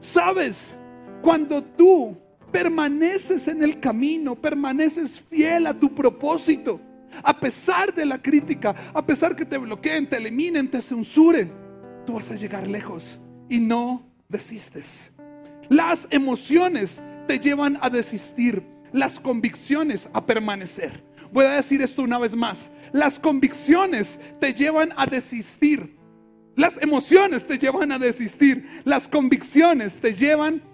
¿Sabes? 0.01 0.75
Cuando 1.23 1.63
tú 1.63 2.17
permaneces 2.55 3.49
en 3.49 3.65
el 3.65 3.81
camino, 3.81 4.37
permaneces 4.37 5.21
fiel 5.29 5.67
a 5.67 5.75
tu 5.75 5.93
propósito, 5.93 6.81
a 7.21 7.37
pesar 7.41 7.93
de 7.93 8.07
la 8.07 8.23
crítica, 8.23 8.93
a 8.95 9.05
pesar 9.05 9.35
que 9.35 9.45
te 9.45 9.59
bloqueen, 9.59 10.09
te 10.09 10.19
eliminen, 10.19 10.71
te 10.71 10.81
censuren, 10.81 11.53
tú 12.07 12.13
vas 12.13 12.31
a 12.31 12.37
llegar 12.37 12.69
lejos 12.69 13.19
y 13.49 13.59
no 13.59 14.07
desistes. 14.29 15.11
Las 15.69 16.07
emociones 16.11 17.03
te 17.27 17.41
llevan 17.41 17.77
a 17.81 17.91
desistir, 17.91 18.63
las 18.93 19.19
convicciones 19.19 20.09
a 20.13 20.25
permanecer. 20.25 21.03
Voy 21.33 21.47
a 21.47 21.57
decir 21.57 21.83
esto 21.83 22.03
una 22.03 22.21
vez 22.21 22.37
más. 22.37 22.71
Las 22.93 23.19
convicciones 23.19 24.21
te 24.39 24.55
llevan 24.55 24.93
a 24.97 25.07
desistir. 25.07 25.97
Las 26.55 26.81
emociones 26.81 27.49
te 27.49 27.59
llevan 27.59 27.91
a 27.91 27.99
desistir. 27.99 28.65
Las 28.85 29.09
convicciones 29.09 29.99
te 29.99 30.15
llevan 30.15 30.63
a 30.63 30.74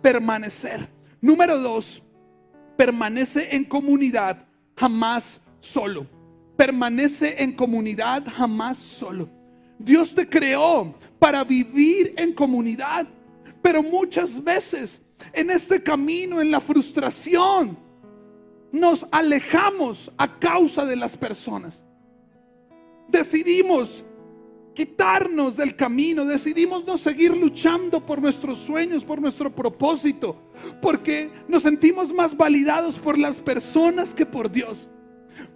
permanecer. 0.00 0.88
Número 1.20 1.58
dos, 1.58 2.02
permanece 2.76 3.54
en 3.54 3.64
comunidad, 3.64 4.46
jamás 4.76 5.40
solo. 5.60 6.06
Permanece 6.56 7.42
en 7.42 7.52
comunidad, 7.52 8.24
jamás 8.26 8.78
solo. 8.78 9.28
Dios 9.78 10.14
te 10.14 10.28
creó 10.28 10.94
para 11.18 11.44
vivir 11.44 12.14
en 12.16 12.32
comunidad, 12.32 13.06
pero 13.62 13.82
muchas 13.82 14.42
veces 14.42 15.00
en 15.32 15.50
este 15.50 15.82
camino, 15.82 16.40
en 16.40 16.50
la 16.50 16.60
frustración, 16.60 17.78
nos 18.72 19.06
alejamos 19.10 20.10
a 20.16 20.38
causa 20.38 20.84
de 20.84 20.96
las 20.96 21.16
personas. 21.16 21.82
Decidimos 23.08 24.04
quitarnos 24.74 25.56
del 25.56 25.76
camino, 25.76 26.24
decidimos 26.24 26.84
no 26.86 26.96
seguir 26.96 27.36
luchando 27.36 28.04
por 28.04 28.20
nuestros 28.20 28.58
sueños, 28.58 29.04
por 29.04 29.20
nuestro 29.20 29.54
propósito, 29.54 30.36
porque 30.80 31.30
nos 31.48 31.62
sentimos 31.62 32.12
más 32.12 32.36
validados 32.36 32.98
por 32.98 33.18
las 33.18 33.40
personas 33.40 34.14
que 34.14 34.26
por 34.26 34.50
Dios. 34.50 34.88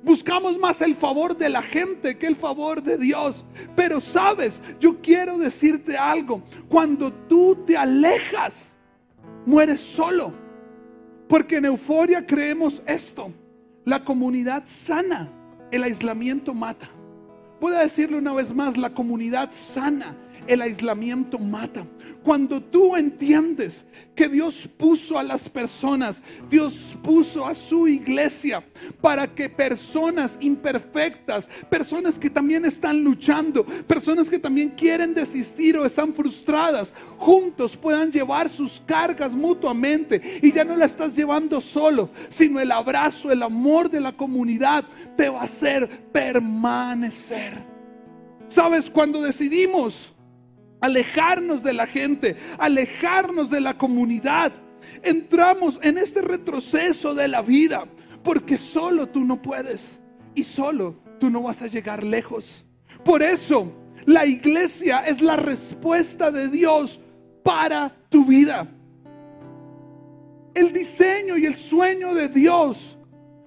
Buscamos 0.03 0.59
más 0.59 0.81
el 0.81 0.95
favor 0.95 1.37
de 1.37 1.49
la 1.49 1.63
gente 1.63 2.17
que 2.17 2.27
el 2.27 2.37
favor 2.37 2.83
de 2.83 2.97
Dios. 2.97 3.45
Pero 3.75 4.01
sabes, 4.01 4.61
yo 4.79 5.01
quiero 5.01 5.39
decirte 5.39 5.97
algo. 5.97 6.43
Cuando 6.69 7.13
tú 7.13 7.57
te 7.67 7.77
alejas, 7.77 8.73
mueres 9.45 9.81
solo. 9.81 10.33
Porque 11.29 11.57
en 11.57 11.67
euforia 11.67 12.25
creemos 12.25 12.83
esto. 12.87 13.33
La 13.85 14.05
comunidad 14.05 14.63
sana, 14.67 15.31
el 15.71 15.83
aislamiento 15.83 16.55
mata. 16.55 16.89
Puedo 17.61 17.79
decirle 17.79 18.19
una 18.19 18.35
vez 18.35 18.55
más, 18.55 18.77
la 18.77 18.91
comunidad 18.91 19.51
sana, 19.53 20.15
el 20.47 20.63
aislamiento 20.63 21.39
mata. 21.39 21.87
Cuando 22.23 22.61
tú 22.61 22.97
entiendes 22.97 23.85
que 24.15 24.29
Dios 24.29 24.69
puso 24.77 25.19
a 25.19 25.23
las 25.23 25.49
personas, 25.49 26.23
Dios 26.51 26.75
puso 27.03 27.47
a 27.47 27.55
su 27.55 27.87
iglesia 27.87 28.65
para 29.01 29.33
que 29.33 29.49
personas 29.49 30.37
imperfectas, 30.41 31.49
personas 31.71 32.19
que 32.19 32.31
también 32.31 32.65
están 32.65 33.05
luchando, 33.05 33.65
personas 33.65 34.29
que 34.29 34.39
también 34.39 34.71
quieren 34.71 35.15
desistir 35.15 35.77
o 35.79 35.87
están 35.87 36.15
frustradas, 36.15 36.93
juntos 37.19 37.77
puedan 37.77 38.11
llevar 38.11 38.51
sus 38.51 38.83
cargas 38.87 39.33
mutuamente 39.33 40.41
y 40.43 40.53
ya 40.53 40.65
no 40.65 40.77
la 40.77 40.87
estás 40.87 41.15
llevando 41.15 41.61
solo, 41.61 42.11
sino 42.29 42.59
el 42.59 42.73
abrazo, 42.73 43.31
el 43.31 43.43
amor 43.43 43.91
de 43.91 44.01
la 44.01 44.17
comunidad 44.17 44.85
te 45.17 45.29
va 45.29 45.43
a 45.43 45.45
hacer 45.45 45.89
permanecer. 46.13 47.77
¿Sabes? 48.49 48.89
Cuando 48.89 49.21
decidimos 49.23 50.13
alejarnos 50.81 51.63
de 51.63 51.73
la 51.73 51.87
gente, 51.87 52.37
alejarnos 52.59 53.51
de 53.51 53.61
la 53.61 53.77
comunidad. 53.77 54.53
Entramos 55.03 55.79
en 55.83 55.99
este 55.99 56.23
retroceso 56.23 57.15
de 57.15 57.29
la 57.29 57.43
vida 57.43 57.87
porque 58.23 58.59
solo 58.59 59.09
tú 59.09 59.21
no 59.21 59.41
puedes 59.41 59.99
y 60.35 60.45
solo 60.45 60.97
tú 61.19 61.31
no 61.31 61.43
vas 61.43 61.63
a 61.63 61.67
llegar 61.67 62.03
lejos. 62.03 62.65
Por 63.05 63.23
eso 63.23 63.73
la 64.05 64.27
iglesia 64.27 65.01
es 65.01 65.21
la 65.21 65.37
respuesta 65.37 66.31
de 66.31 66.49
Dios 66.49 67.01
para 67.43 67.95
tu 68.09 68.25
vida. 68.25 68.69
El 70.55 70.73
diseño 70.73 71.37
y 71.37 71.47
el 71.47 71.57
sueño 71.57 72.15
de 72.15 72.29
Dios 72.29 72.97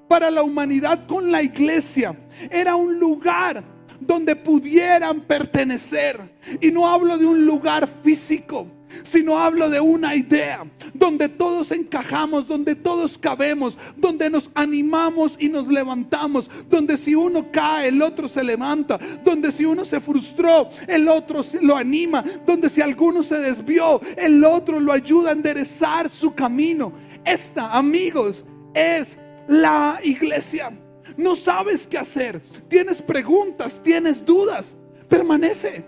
para 0.07 0.29
la 0.29 0.43
humanidad 0.43 1.07
con 1.07 1.31
la 1.31 1.41
iglesia 1.41 2.15
era 2.49 2.75
un 2.75 2.99
lugar 2.99 3.63
donde 3.99 4.35
pudieran 4.35 5.21
pertenecer. 5.21 6.19
Y 6.61 6.71
no 6.71 6.87
hablo 6.87 7.17
de 7.17 7.25
un 7.25 7.45
lugar 7.45 7.87
físico, 8.03 8.67
sino 9.03 9.37
hablo 9.37 9.69
de 9.69 9.79
una 9.79 10.15
idea 10.15 10.65
donde 10.93 11.29
todos 11.29 11.71
encajamos, 11.71 12.47
donde 12.47 12.75
todos 12.75 13.17
cabemos, 13.17 13.77
donde 13.95 14.29
nos 14.29 14.49
animamos 14.53 15.35
y 15.39 15.49
nos 15.49 15.67
levantamos, 15.67 16.49
donde 16.69 16.97
si 16.97 17.15
uno 17.15 17.45
cae, 17.51 17.89
el 17.89 18.01
otro 18.01 18.27
se 18.27 18.43
levanta, 18.43 18.99
donde 19.23 19.51
si 19.51 19.65
uno 19.65 19.85
se 19.85 19.99
frustró, 19.99 20.69
el 20.87 21.07
otro 21.07 21.41
lo 21.61 21.77
anima, 21.77 22.23
donde 22.45 22.69
si 22.69 22.81
alguno 22.81 23.23
se 23.23 23.39
desvió, 23.39 24.01
el 24.17 24.43
otro 24.43 24.79
lo 24.79 24.91
ayuda 24.91 25.29
a 25.29 25.33
enderezar 25.33 26.09
su 26.09 26.33
camino. 26.33 26.91
Esta, 27.25 27.71
amigos, 27.71 28.43
es 28.73 29.17
la 29.47 29.99
iglesia 30.03 30.71
no 31.19 31.35
sabes 31.35 31.85
qué 31.85 31.97
hacer, 31.97 32.41
tienes 32.69 33.01
preguntas, 33.01 33.79
tienes 33.83 34.25
dudas, 34.25 34.73
permanece. 35.09 35.83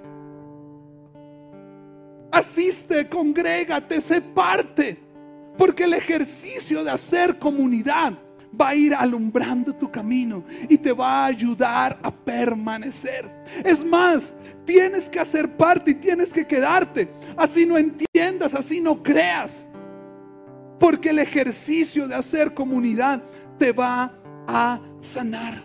Asiste, 2.30 3.08
congrégate, 3.08 4.02
sé 4.02 4.20
parte, 4.20 5.00
porque 5.58 5.86
el 5.86 5.94
ejercicio 5.94 6.84
de 6.84 6.92
hacer 6.92 7.40
comunidad 7.40 8.14
va 8.60 8.70
a 8.70 8.76
ir 8.76 8.94
alumbrando 8.94 9.74
tu 9.74 9.90
camino 9.90 10.44
y 10.68 10.78
te 10.78 10.92
va 10.92 11.24
a 11.24 11.26
ayudar 11.28 11.98
a 12.04 12.12
permanecer. 12.12 13.32
Es 13.64 13.84
más, 13.86 14.34
tienes 14.66 15.10
que 15.10 15.22
hacer 15.22 15.56
parte 15.56 15.92
y 15.92 15.96
tienes 15.96 16.34
que 16.34 16.46
quedarte. 16.46 17.08
Así 17.38 17.66
no 17.66 17.78
entiendas, 17.78 18.54
así 18.54 18.82
no 18.82 19.02
creas. 19.02 19.66
Porque 20.78 21.12
el 21.12 21.20
ejercicio 21.20 22.06
de 22.06 22.16
hacer 22.16 22.54
comunidad 22.54 23.22
te 23.58 23.72
va 23.72 24.14
a 24.46 24.82
sanar. 25.02 25.64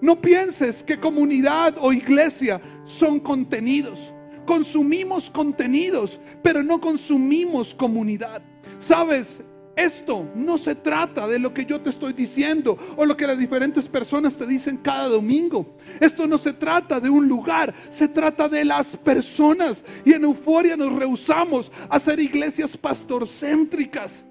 No 0.00 0.20
pienses 0.20 0.82
que 0.82 1.00
comunidad 1.00 1.76
o 1.80 1.92
iglesia 1.92 2.60
son 2.84 3.18
contenidos. 3.18 3.98
Consumimos 4.44 5.30
contenidos, 5.30 6.20
pero 6.42 6.62
no 6.62 6.80
consumimos 6.80 7.74
comunidad. 7.74 8.42
Sabes, 8.78 9.40
esto 9.76 10.26
no 10.34 10.56
se 10.56 10.74
trata 10.74 11.26
de 11.26 11.38
lo 11.38 11.52
que 11.52 11.66
yo 11.66 11.80
te 11.80 11.90
estoy 11.90 12.14
diciendo 12.14 12.78
o 12.96 13.04
lo 13.04 13.14
que 13.16 13.26
las 13.26 13.38
diferentes 13.38 13.86
personas 13.88 14.36
te 14.36 14.46
dicen 14.46 14.78
cada 14.78 15.08
domingo. 15.08 15.76
Esto 16.00 16.26
no 16.26 16.38
se 16.38 16.54
trata 16.54 16.98
de 16.98 17.10
un 17.10 17.28
lugar, 17.28 17.74
se 17.90 18.08
trata 18.08 18.48
de 18.48 18.64
las 18.64 18.96
personas. 18.96 19.84
Y 20.04 20.14
en 20.14 20.24
euforia 20.24 20.76
nos 20.76 20.94
rehusamos 20.94 21.70
a 21.90 21.98
ser 21.98 22.20
iglesias 22.20 22.76
pastorcéntricas. 22.76 24.24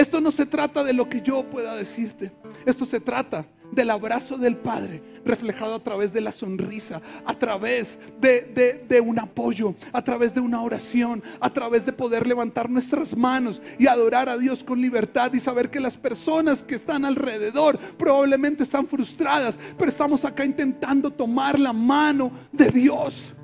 Esto 0.00 0.18
no 0.18 0.30
se 0.30 0.46
trata 0.46 0.82
de 0.82 0.94
lo 0.94 1.10
que 1.10 1.20
yo 1.20 1.42
pueda 1.42 1.76
decirte. 1.76 2.32
Esto 2.64 2.86
se 2.86 3.00
trata 3.00 3.44
del 3.70 3.90
abrazo 3.90 4.38
del 4.38 4.56
Padre 4.56 5.02
reflejado 5.26 5.74
a 5.74 5.84
través 5.84 6.10
de 6.10 6.22
la 6.22 6.32
sonrisa, 6.32 7.02
a 7.26 7.38
través 7.38 7.98
de, 8.18 9.02
un 9.04 9.18
apoyo, 9.18 9.74
a 9.92 10.02
través 10.02 10.32
de 10.32 10.40
una 10.40 10.62
oración, 10.62 11.22
a 11.38 11.52
través 11.52 11.84
de 11.84 11.92
poder 11.92 12.26
levantar 12.26 12.70
nuestras 12.70 13.14
manos 13.14 13.60
y 13.78 13.88
adorar 13.88 14.30
a 14.30 14.38
Dios 14.38 14.64
con 14.64 14.80
libertad 14.80 15.34
y 15.34 15.38
saber 15.38 15.68
que 15.68 15.80
las 15.80 15.98
personas 15.98 16.62
que 16.62 16.76
están 16.76 17.04
alrededor 17.04 17.78
probablemente 17.98 18.62
están 18.62 18.86
frustradas, 18.86 19.58
pero 19.76 19.90
estamos 19.90 20.24
acá 20.24 20.46
intentando 20.46 21.10
tomar 21.10 21.60
la 21.60 21.74
mano 21.74 22.32
de 22.52 22.70
Dios. 22.70 23.34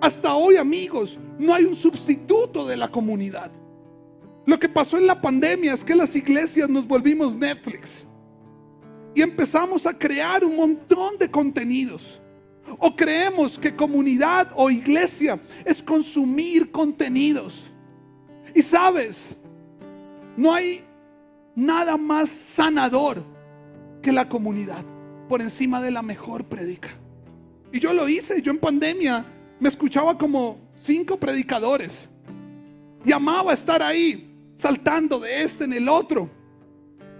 Hasta 0.00 0.34
hoy, 0.34 0.56
amigos, 0.56 1.18
no 1.38 1.52
hay 1.52 1.66
un 1.66 1.76
sustituto 1.76 2.66
de 2.66 2.78
la 2.78 2.90
comunidad. 2.90 3.50
Lo 4.46 4.60
que 4.60 4.68
pasó 4.68 4.96
en 4.96 5.08
la 5.08 5.20
pandemia 5.20 5.74
es 5.74 5.84
que 5.84 5.94
las 5.94 6.14
iglesias 6.14 6.70
nos 6.70 6.86
volvimos 6.86 7.36
Netflix 7.36 8.06
y 9.12 9.20
empezamos 9.20 9.84
a 9.86 9.92
crear 9.92 10.44
un 10.44 10.56
montón 10.56 11.18
de 11.18 11.28
contenidos. 11.28 12.20
O 12.78 12.94
creemos 12.94 13.58
que 13.58 13.74
comunidad 13.74 14.52
o 14.54 14.70
iglesia 14.70 15.40
es 15.64 15.82
consumir 15.82 16.70
contenidos. 16.70 17.54
Y 18.54 18.62
sabes, 18.62 19.34
no 20.36 20.52
hay 20.52 20.84
nada 21.54 21.96
más 21.96 22.28
sanador 22.28 23.24
que 24.02 24.12
la 24.12 24.28
comunidad 24.28 24.84
por 25.28 25.42
encima 25.42 25.80
de 25.80 25.90
la 25.90 26.02
mejor 26.02 26.44
predica. 26.44 26.90
Y 27.72 27.80
yo 27.80 27.92
lo 27.92 28.08
hice, 28.08 28.42
yo 28.42 28.52
en 28.52 28.58
pandemia 28.58 29.24
me 29.58 29.68
escuchaba 29.68 30.16
como 30.16 30.58
cinco 30.82 31.18
predicadores 31.18 32.08
y 33.04 33.12
amaba 33.12 33.52
estar 33.52 33.82
ahí 33.82 34.35
saltando 34.56 35.20
de 35.20 35.42
este 35.42 35.64
en 35.64 35.72
el 35.72 35.88
otro. 35.88 36.30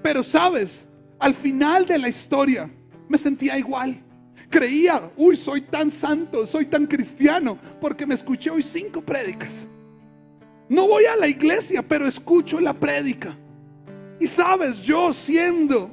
Pero 0.03 0.23
sabes, 0.23 0.87
al 1.19 1.35
final 1.35 1.87
de 1.87 1.99
la 1.99 2.09
historia 2.09 2.71
me 3.09 3.19
sentía 3.19 3.59
igual. 3.59 4.03
Creía, 4.51 5.11
uy, 5.17 5.37
soy 5.37 5.63
tan 5.63 5.91
santo, 5.91 6.47
soy 6.47 6.67
tan 6.67 6.87
cristiano, 6.87 7.59
porque 7.81 8.07
me 8.07 8.15
escuché 8.15 8.51
hoy 8.51 8.63
cinco 8.63 9.01
prédicas. 9.01 9.67
No 10.69 10.87
voy 10.87 11.05
a 11.05 11.17
la 11.17 11.27
iglesia, 11.27 11.83
pero 11.83 12.07
escucho 12.07 12.61
la 12.61 12.75
prédica. 12.75 13.37
Y 14.21 14.27
sabes, 14.27 14.81
yo 14.83 15.13
siendo 15.13 15.91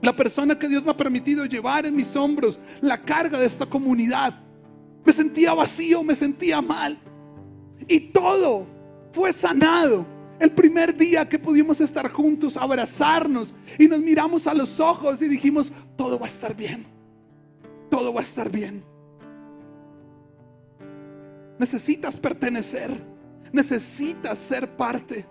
la 0.00 0.14
persona 0.14 0.58
que 0.58 0.68
Dios 0.68 0.84
me 0.84 0.90
ha 0.90 0.96
permitido 0.96 1.44
llevar 1.44 1.86
en 1.86 1.96
mis 1.96 2.14
hombros 2.14 2.58
la 2.80 3.02
carga 3.02 3.38
de 3.38 3.46
esta 3.46 3.66
comunidad, 3.66 4.34
me 5.04 5.12
sentía 5.12 5.54
vacío, 5.54 6.02
me 6.02 6.14
sentía 6.14 6.60
mal. 6.60 6.98
Y 7.86 8.00
todo 8.00 8.66
fue 9.12 9.32
sanado 9.32 10.04
el 10.38 10.52
primer 10.52 10.96
día 10.96 11.28
que 11.28 11.38
pudimos 11.38 11.80
estar 11.80 12.10
juntos, 12.10 12.56
abrazarnos 12.56 13.54
y 13.78 13.88
nos 13.88 14.00
miramos 14.00 14.46
a 14.46 14.54
los 14.54 14.78
ojos 14.78 15.20
y 15.20 15.28
dijimos, 15.28 15.72
todo 15.96 16.18
va 16.18 16.26
a 16.26 16.28
estar 16.28 16.54
bien, 16.54 16.86
todo 17.90 18.12
va 18.12 18.20
a 18.20 18.24
estar 18.24 18.50
bien. 18.50 18.84
Necesitas 21.58 22.16
pertenecer, 22.16 22.90
necesitas 23.52 24.38
ser 24.38 24.76
parte. 24.76 25.26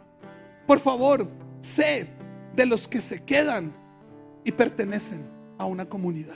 Por 0.65 0.79
favor, 0.79 1.29
sé 1.61 2.07
de 2.53 2.65
los 2.65 2.87
que 2.87 2.99
se 2.99 3.23
quedan 3.23 3.73
y 4.43 4.51
pertenecen 4.51 5.25
a 5.57 5.65
una 5.65 5.85
comunidad. 5.85 6.35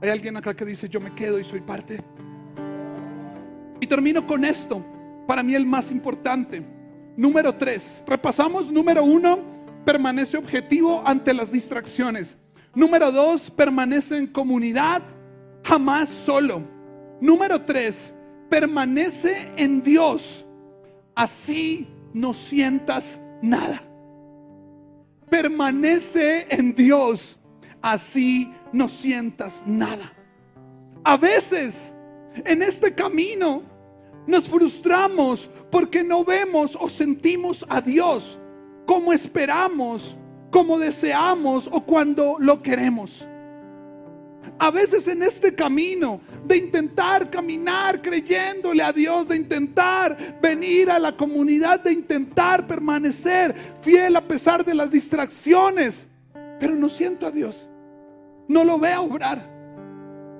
Hay 0.00 0.10
alguien 0.10 0.36
acá 0.36 0.54
que 0.54 0.64
dice, 0.64 0.88
yo 0.88 1.00
me 1.00 1.12
quedo 1.14 1.40
y 1.40 1.44
soy 1.44 1.60
parte. 1.60 2.00
Y 3.80 3.86
termino 3.86 4.26
con 4.26 4.44
esto, 4.44 4.84
para 5.26 5.42
mí 5.42 5.54
el 5.54 5.66
más 5.66 5.90
importante. 5.90 6.75
Número 7.16 7.54
tres, 7.54 8.02
repasamos. 8.06 8.70
Número 8.70 9.02
uno, 9.02 9.38
permanece 9.84 10.36
objetivo 10.36 11.02
ante 11.04 11.32
las 11.32 11.50
distracciones. 11.50 12.36
Número 12.74 13.10
dos, 13.10 13.50
permanece 13.50 14.18
en 14.18 14.26
comunidad, 14.26 15.02
jamás 15.64 16.08
solo. 16.08 16.62
Número 17.20 17.62
tres, 17.62 18.12
permanece 18.50 19.48
en 19.56 19.82
Dios. 19.82 20.44
Así 21.14 21.88
no 22.12 22.34
sientas 22.34 23.18
nada. 23.40 23.82
Permanece 25.30 26.46
en 26.50 26.74
Dios. 26.74 27.38
Así 27.80 28.52
no 28.72 28.88
sientas 28.88 29.62
nada. 29.66 30.12
A 31.02 31.16
veces 31.16 31.92
en 32.44 32.62
este 32.62 32.94
camino 32.94 33.62
nos 34.26 34.48
frustramos 34.48 35.48
porque 35.70 36.02
no 36.02 36.24
vemos 36.24 36.76
o 36.80 36.88
sentimos 36.88 37.64
a 37.68 37.80
Dios 37.80 38.38
como 38.86 39.12
esperamos, 39.12 40.16
como 40.50 40.78
deseamos 40.78 41.68
o 41.70 41.82
cuando 41.82 42.36
lo 42.38 42.62
queremos. 42.62 43.26
A 44.58 44.70
veces 44.70 45.06
en 45.08 45.22
este 45.22 45.54
camino 45.54 46.20
de 46.46 46.56
intentar 46.56 47.28
caminar 47.30 48.00
creyéndole 48.00 48.82
a 48.82 48.92
Dios, 48.92 49.28
de 49.28 49.36
intentar 49.36 50.38
venir 50.40 50.90
a 50.90 50.98
la 50.98 51.16
comunidad, 51.16 51.80
de 51.80 51.92
intentar 51.92 52.66
permanecer 52.66 53.54
fiel 53.82 54.16
a 54.16 54.26
pesar 54.26 54.64
de 54.64 54.74
las 54.74 54.90
distracciones, 54.90 56.06
pero 56.58 56.74
no 56.74 56.88
siento 56.88 57.26
a 57.26 57.30
Dios, 57.30 57.56
no 58.48 58.64
lo 58.64 58.78
veo 58.78 59.02
obrar, 59.02 59.50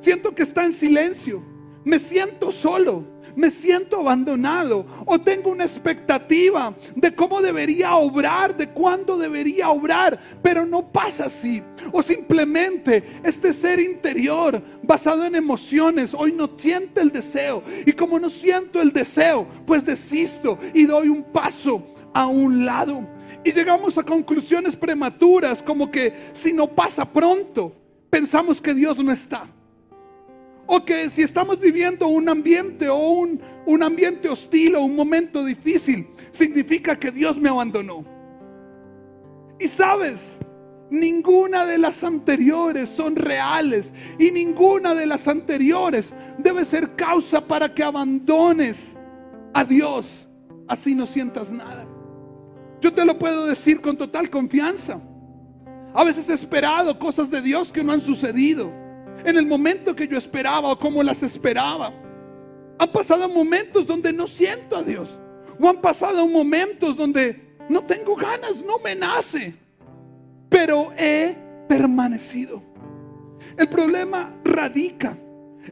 siento 0.00 0.34
que 0.34 0.44
está 0.44 0.64
en 0.64 0.72
silencio, 0.72 1.42
me 1.86 2.00
siento 2.00 2.50
solo, 2.50 3.04
me 3.36 3.48
siento 3.48 4.00
abandonado 4.00 4.84
o 5.06 5.20
tengo 5.20 5.50
una 5.50 5.62
expectativa 5.62 6.74
de 6.96 7.14
cómo 7.14 7.40
debería 7.40 7.94
obrar, 7.94 8.56
de 8.56 8.68
cuándo 8.70 9.16
debería 9.16 9.70
obrar, 9.70 10.18
pero 10.42 10.66
no 10.66 10.90
pasa 10.90 11.26
así. 11.26 11.62
O 11.92 12.02
simplemente 12.02 13.04
este 13.22 13.52
ser 13.52 13.78
interior 13.78 14.60
basado 14.82 15.24
en 15.26 15.36
emociones 15.36 16.12
hoy 16.12 16.32
no 16.32 16.50
siente 16.58 17.00
el 17.00 17.12
deseo 17.12 17.62
y 17.86 17.92
como 17.92 18.18
no 18.18 18.30
siento 18.30 18.82
el 18.82 18.92
deseo, 18.92 19.46
pues 19.64 19.86
desisto 19.86 20.58
y 20.74 20.86
doy 20.86 21.08
un 21.08 21.22
paso 21.22 21.86
a 22.14 22.26
un 22.26 22.66
lado. 22.66 23.06
Y 23.44 23.52
llegamos 23.52 23.96
a 23.96 24.02
conclusiones 24.02 24.74
prematuras 24.74 25.62
como 25.62 25.88
que 25.88 26.32
si 26.32 26.52
no 26.52 26.66
pasa 26.66 27.04
pronto, 27.04 27.72
pensamos 28.10 28.60
que 28.60 28.74
Dios 28.74 28.98
no 28.98 29.12
está. 29.12 29.48
O 30.66 30.84
que 30.84 31.08
si 31.10 31.22
estamos 31.22 31.60
viviendo 31.60 32.08
un 32.08 32.28
ambiente 32.28 32.88
o 32.88 32.96
un, 32.96 33.40
un 33.66 33.82
ambiente 33.82 34.28
hostil 34.28 34.74
o 34.74 34.82
un 34.82 34.96
momento 34.96 35.44
difícil, 35.44 36.08
significa 36.32 36.98
que 36.98 37.10
Dios 37.10 37.38
me 37.38 37.48
abandonó. 37.48 38.04
Y 39.60 39.68
sabes, 39.68 40.36
ninguna 40.90 41.64
de 41.64 41.78
las 41.78 42.02
anteriores 42.02 42.88
son 42.88 43.16
reales 43.16 43.92
y 44.18 44.30
ninguna 44.30 44.94
de 44.94 45.06
las 45.06 45.28
anteriores 45.28 46.12
debe 46.38 46.64
ser 46.64 46.96
causa 46.96 47.46
para 47.46 47.72
que 47.72 47.84
abandones 47.84 48.96
a 49.54 49.64
Dios. 49.64 50.26
Así 50.68 50.94
no 50.94 51.06
sientas 51.06 51.50
nada. 51.50 51.86
Yo 52.80 52.92
te 52.92 53.04
lo 53.04 53.18
puedo 53.18 53.46
decir 53.46 53.80
con 53.80 53.96
total 53.96 54.30
confianza. 54.30 55.00
A 55.94 56.04
veces 56.04 56.28
he 56.28 56.34
esperado 56.34 56.98
cosas 56.98 57.30
de 57.30 57.40
Dios 57.40 57.70
que 57.70 57.84
no 57.84 57.92
han 57.92 58.00
sucedido 58.00 58.85
en 59.24 59.36
el 59.36 59.46
momento 59.46 59.94
que 59.94 60.06
yo 60.06 60.18
esperaba 60.18 60.72
o 60.72 60.78
como 60.78 61.02
las 61.02 61.22
esperaba. 61.22 61.92
Han 62.78 62.92
pasado 62.92 63.28
momentos 63.28 63.86
donde 63.86 64.12
no 64.12 64.26
siento 64.26 64.76
a 64.76 64.82
Dios. 64.82 65.08
O 65.58 65.68
han 65.68 65.80
pasado 65.80 66.26
momentos 66.26 66.96
donde 66.96 67.56
no 67.68 67.84
tengo 67.84 68.14
ganas, 68.14 68.60
no 68.60 68.78
me 68.78 68.94
nace. 68.94 69.54
Pero 70.48 70.92
he 70.96 71.36
permanecido. 71.68 72.62
El 73.56 73.68
problema 73.68 74.34
radica 74.44 75.16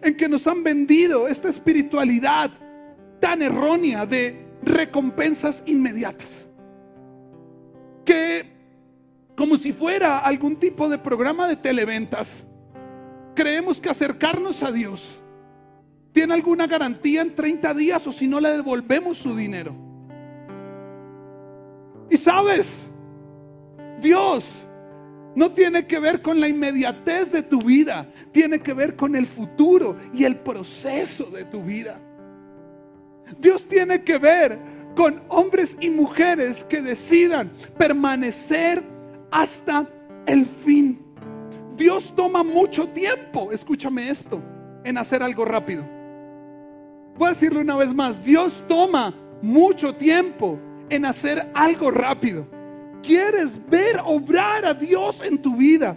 en 0.02 0.16
que 0.16 0.28
nos 0.28 0.46
han 0.46 0.64
vendido 0.64 1.28
esta 1.28 1.48
espiritualidad 1.48 2.50
tan 3.20 3.42
errónea 3.42 4.07
de 4.07 4.44
recompensas 4.62 5.62
inmediatas. 5.66 6.46
Que 8.04 8.54
como 9.37 9.57
si 9.57 9.72
fuera 9.72 10.18
algún 10.18 10.57
tipo 10.57 10.88
de 10.88 10.98
programa 10.98 11.48
de 11.48 11.57
televentas, 11.57 12.44
creemos 13.34 13.80
que 13.80 13.88
acercarnos 13.88 14.62
a 14.62 14.72
Dios 14.72 15.02
tiene 16.12 16.34
alguna 16.34 16.66
garantía 16.66 17.22
en 17.22 17.34
30 17.34 17.74
días 17.74 18.06
o 18.06 18.12
si 18.12 18.28
no 18.28 18.40
le 18.40 18.50
devolvemos 18.50 19.18
su 19.18 19.34
dinero. 19.34 19.74
Y 22.08 22.16
sabes, 22.16 22.68
Dios 24.00 24.46
no 25.34 25.52
tiene 25.52 25.86
que 25.86 25.98
ver 25.98 26.22
con 26.22 26.40
la 26.40 26.46
inmediatez 26.46 27.32
de 27.32 27.42
tu 27.42 27.60
vida, 27.60 28.06
tiene 28.30 28.60
que 28.60 28.72
ver 28.72 28.94
con 28.94 29.16
el 29.16 29.26
futuro 29.26 29.96
y 30.12 30.24
el 30.24 30.36
proceso 30.36 31.24
de 31.24 31.44
tu 31.46 31.62
vida. 31.62 32.00
Dios 33.38 33.66
tiene 33.66 34.04
que 34.04 34.18
ver 34.18 34.58
con 34.94 35.22
hombres 35.28 35.76
y 35.80 35.90
mujeres 35.90 36.62
que 36.64 36.80
decidan 36.80 37.50
permanecer 37.76 38.84
hasta 39.30 39.88
el 40.26 40.46
fin. 40.46 41.03
Dios 41.76 42.12
toma 42.14 42.44
mucho 42.44 42.88
tiempo, 42.88 43.50
escúchame 43.50 44.08
esto, 44.08 44.40
en 44.84 44.96
hacer 44.96 45.22
algo 45.22 45.44
rápido. 45.44 45.84
Voy 47.16 47.26
a 47.26 47.30
decirlo 47.30 47.60
una 47.60 47.76
vez 47.76 47.92
más, 47.92 48.22
Dios 48.24 48.62
toma 48.68 49.14
mucho 49.42 49.94
tiempo 49.94 50.58
en 50.88 51.04
hacer 51.04 51.50
algo 51.54 51.90
rápido. 51.90 52.46
¿Quieres 53.02 53.60
ver 53.68 54.00
obrar 54.04 54.64
a 54.64 54.72
Dios 54.72 55.20
en 55.22 55.38
tu 55.42 55.56
vida? 55.56 55.96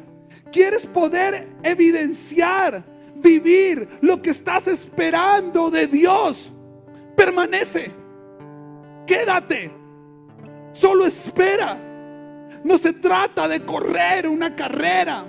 ¿Quieres 0.52 0.86
poder 0.86 1.48
evidenciar, 1.64 2.84
vivir 3.16 3.88
lo 4.02 4.22
que 4.22 4.32
estás 4.32 4.68
esperando 4.68 5.70
de 5.70 5.88
Dios? 5.88 6.52
Permanece, 7.16 7.92
quédate, 9.06 9.72
solo 10.74 11.06
espera. 11.06 11.78
No 12.64 12.78
se 12.78 12.94
trata 12.94 13.48
de 13.48 13.64
correr 13.64 14.28
una 14.28 14.56
carrera 14.56 15.26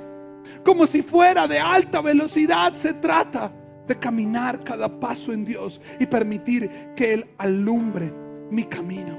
como 0.65 0.87
si 0.87 1.03
fuera 1.03 1.47
de 1.47 1.59
alta 1.59 2.01
velocidad. 2.01 2.75
Se 2.75 2.95
trata 2.95 3.53
de 3.87 3.99
caminar 3.99 4.63
cada 4.65 4.89
paso 5.01 5.33
en 5.33 5.45
Dios 5.45 5.81
y 5.99 6.07
permitir 6.07 6.71
que 6.95 7.15
Él 7.15 7.27
alumbre 7.39 8.13
mi 8.51 8.65
camino. 8.65 9.17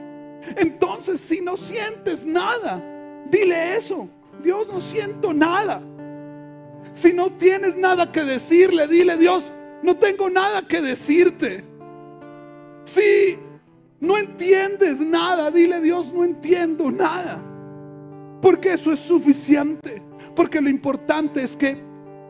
Entonces, 0.56 1.20
si 1.20 1.42
no 1.42 1.58
sientes 1.58 2.26
nada, 2.26 2.82
dile 3.30 3.76
eso. 3.76 4.08
Dios, 4.44 4.68
no 4.68 4.80
siento 4.80 5.34
nada. 5.34 5.82
Si 6.94 7.14
no 7.14 7.32
tienes 7.34 7.76
nada 7.76 8.12
que 8.12 8.24
decirle, 8.24 8.88
dile 8.88 9.18
Dios, 9.18 9.52
no 9.84 9.98
tengo 9.98 10.30
nada 10.30 10.62
que 10.62 10.82
decirte. 10.82 11.64
Si 12.86 13.38
no 14.00 14.18
entiendes 14.18 15.00
nada, 15.00 15.52
dile 15.52 15.82
Dios, 15.82 16.12
no 16.14 16.24
entiendo 16.24 16.90
nada. 16.90 17.40
Porque 18.42 18.74
eso 18.74 18.94
es 18.94 19.00
suficiente. 19.00 20.02
Porque 20.40 20.62
lo 20.62 20.70
importante 20.70 21.44
es 21.44 21.58
que 21.58 21.78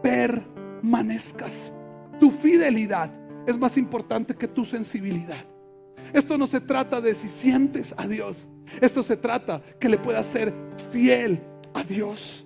permanezcas. 0.02 1.72
Tu 2.20 2.32
fidelidad 2.32 3.12
es 3.46 3.56
más 3.56 3.78
importante 3.78 4.34
que 4.34 4.48
tu 4.48 4.66
sensibilidad. 4.66 5.46
Esto 6.12 6.36
no 6.36 6.48
se 6.48 6.60
trata 6.60 7.02
de 7.02 7.14
si 7.14 7.28
sientes 7.28 7.94
a 7.98 8.08
Dios. 8.08 8.48
Esto 8.82 9.04
se 9.04 9.16
trata 9.16 9.62
que 9.80 9.88
le 9.88 10.00
puedas 10.00 10.26
ser 10.26 10.52
fiel 10.92 11.40
a 11.76 11.84
Dios. 11.84 12.44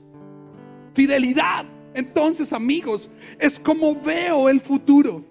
Fidelidad, 0.95 1.63
entonces 1.93 2.51
amigos, 2.51 3.09
es 3.39 3.57
como 3.57 3.95
veo 3.95 4.49
el 4.49 4.59
futuro. 4.59 5.23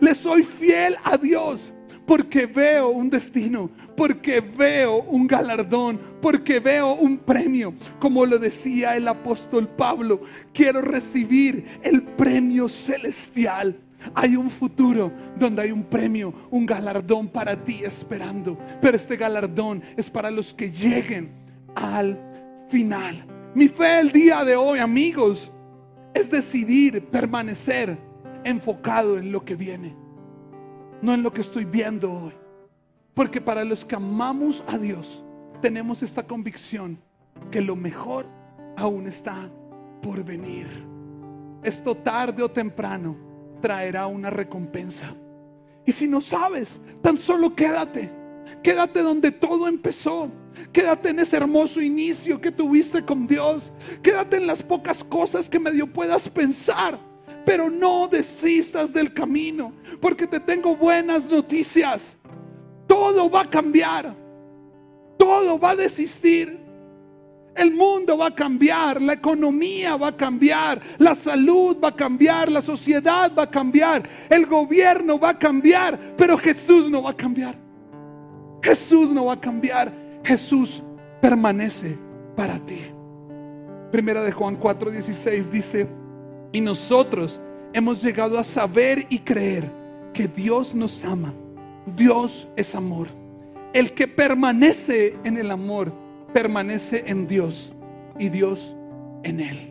Le 0.00 0.12
soy 0.16 0.42
fiel 0.42 0.96
a 1.04 1.16
Dios 1.16 1.72
porque 2.06 2.46
veo 2.46 2.90
un 2.90 3.08
destino, 3.08 3.70
porque 3.96 4.40
veo 4.40 5.02
un 5.02 5.26
galardón, 5.26 6.00
porque 6.20 6.60
veo 6.60 6.94
un 6.94 7.18
premio. 7.18 7.74
Como 7.98 8.26
lo 8.26 8.38
decía 8.38 8.96
el 8.96 9.08
apóstol 9.08 9.68
Pablo, 9.68 10.20
quiero 10.52 10.82
recibir 10.82 11.78
el 11.82 12.02
premio 12.02 12.68
celestial. 12.68 13.76
Hay 14.14 14.36
un 14.36 14.50
futuro 14.50 15.10
donde 15.38 15.62
hay 15.62 15.72
un 15.72 15.84
premio, 15.84 16.34
un 16.50 16.66
galardón 16.66 17.28
para 17.28 17.56
ti 17.56 17.82
esperando. 17.84 18.58
Pero 18.82 18.96
este 18.96 19.16
galardón 19.16 19.82
es 19.96 20.10
para 20.10 20.30
los 20.30 20.52
que 20.52 20.70
lleguen 20.70 21.30
al 21.74 22.18
final. 22.68 23.24
Mi 23.54 23.68
fe 23.68 24.00
el 24.00 24.12
día 24.12 24.44
de 24.44 24.56
hoy, 24.56 24.78
amigos, 24.78 25.50
es 26.12 26.30
decidir 26.30 27.06
permanecer 27.06 27.96
enfocado 28.44 29.16
en 29.16 29.32
lo 29.32 29.42
que 29.42 29.54
viene 29.54 30.03
no 31.04 31.12
en 31.12 31.22
lo 31.22 31.32
que 31.32 31.42
estoy 31.42 31.64
viendo 31.64 32.10
hoy. 32.10 32.32
Porque 33.12 33.40
para 33.40 33.62
los 33.62 33.84
que 33.84 33.94
amamos 33.94 34.64
a 34.66 34.78
Dios, 34.78 35.22
tenemos 35.60 36.02
esta 36.02 36.26
convicción 36.26 36.98
que 37.50 37.60
lo 37.60 37.76
mejor 37.76 38.26
aún 38.76 39.06
está 39.06 39.48
por 40.02 40.24
venir. 40.24 40.66
Esto 41.62 41.94
tarde 41.94 42.42
o 42.42 42.50
temprano 42.50 43.16
traerá 43.60 44.06
una 44.06 44.30
recompensa. 44.30 45.14
Y 45.86 45.92
si 45.92 46.08
no 46.08 46.20
sabes, 46.20 46.80
tan 47.02 47.18
solo 47.18 47.54
quédate. 47.54 48.10
Quédate 48.62 49.02
donde 49.02 49.30
todo 49.30 49.68
empezó. 49.68 50.30
Quédate 50.72 51.10
en 51.10 51.18
ese 51.18 51.36
hermoso 51.36 51.80
inicio 51.80 52.40
que 52.40 52.50
tuviste 52.50 53.04
con 53.04 53.26
Dios. 53.26 53.72
Quédate 54.02 54.38
en 54.38 54.46
las 54.46 54.62
pocas 54.62 55.04
cosas 55.04 55.48
que 55.48 55.58
medio 55.58 55.86
puedas 55.86 56.28
pensar 56.30 56.98
pero 57.44 57.70
no 57.70 58.08
desistas 58.08 58.92
del 58.92 59.12
camino, 59.12 59.72
porque 60.00 60.26
te 60.26 60.40
tengo 60.40 60.76
buenas 60.76 61.26
noticias. 61.26 62.16
Todo 62.86 63.30
va 63.30 63.42
a 63.42 63.50
cambiar, 63.50 64.14
todo 65.18 65.58
va 65.58 65.70
a 65.70 65.76
desistir. 65.76 66.62
El 67.54 67.72
mundo 67.72 68.18
va 68.18 68.26
a 68.26 68.34
cambiar, 68.34 69.00
la 69.00 69.12
economía 69.12 69.96
va 69.96 70.08
a 70.08 70.16
cambiar, 70.16 70.80
la 70.98 71.14
salud 71.14 71.76
va 71.82 71.88
a 71.88 71.96
cambiar, 71.96 72.50
la 72.50 72.62
sociedad 72.62 73.32
va 73.32 73.44
a 73.44 73.50
cambiar, 73.50 74.02
el 74.28 74.44
gobierno 74.46 75.20
va 75.20 75.30
a 75.30 75.38
cambiar, 75.38 76.16
pero 76.16 76.36
Jesús 76.36 76.90
no 76.90 77.02
va 77.02 77.10
a 77.10 77.16
cambiar. 77.16 77.54
Jesús 78.60 79.10
no 79.10 79.26
va 79.26 79.34
a 79.34 79.40
cambiar, 79.40 79.92
Jesús 80.24 80.82
permanece 81.20 81.96
para 82.34 82.58
ti. 82.58 82.80
Primera 83.92 84.22
de 84.22 84.32
Juan 84.32 84.58
4:16 84.58 85.50
dice, 85.50 85.86
y 86.54 86.60
nosotros 86.60 87.40
hemos 87.72 88.00
llegado 88.00 88.38
a 88.38 88.44
saber 88.44 89.06
y 89.10 89.18
creer 89.18 89.68
que 90.12 90.28
Dios 90.28 90.72
nos 90.72 91.04
ama. 91.04 91.34
Dios 91.96 92.48
es 92.54 92.76
amor. 92.76 93.08
El 93.72 93.92
que 93.92 94.06
permanece 94.06 95.16
en 95.24 95.36
el 95.36 95.50
amor, 95.50 95.92
permanece 96.32 97.02
en 97.08 97.26
Dios 97.26 97.72
y 98.20 98.28
Dios 98.28 98.72
en 99.24 99.40
él. 99.40 99.68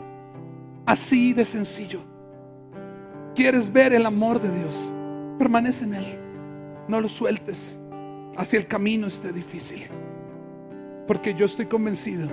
Así 0.85 1.31
de 1.31 1.45
sencillo. 1.45 2.01
¿Quieres 3.33 3.71
ver 3.71 3.93
el 3.93 4.05
amor 4.05 4.41
de 4.41 4.51
Dios? 4.51 4.77
Permanece 5.39 5.85
en 5.85 5.93
él. 5.93 6.17
No 6.89 6.99
lo 6.99 7.07
sueltes. 7.07 7.77
Hacia 8.35 8.59
el 8.59 8.67
camino 8.67 9.07
esté 9.07 9.31
difícil. 9.31 9.85
Porque 11.07 11.33
yo 11.33 11.45
estoy 11.45 11.65
convencido 11.67 12.27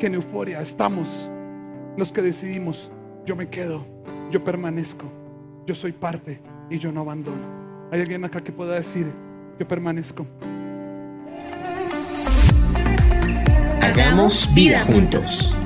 que 0.00 0.08
en 0.08 0.14
euforia 0.14 0.60
estamos 0.60 1.06
los 1.96 2.10
que 2.10 2.20
decidimos, 2.20 2.90
yo 3.26 3.34
me 3.34 3.48
quedo, 3.48 3.84
yo 4.30 4.42
permanezco, 4.44 5.04
yo 5.66 5.74
soy 5.74 5.90
parte 5.90 6.40
y 6.70 6.78
yo 6.78 6.92
no 6.92 7.00
abandono. 7.00 7.88
¿Hay 7.90 8.00
alguien 8.00 8.24
acá 8.24 8.42
que 8.42 8.52
pueda 8.52 8.76
decir, 8.76 9.12
yo 9.58 9.66
permanezco? 9.66 10.24
Hagamos 13.82 14.48
vida 14.54 14.80
juntos. 14.82 15.56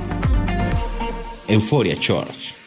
Euforia 1.47 1.95
Church. 1.95 2.60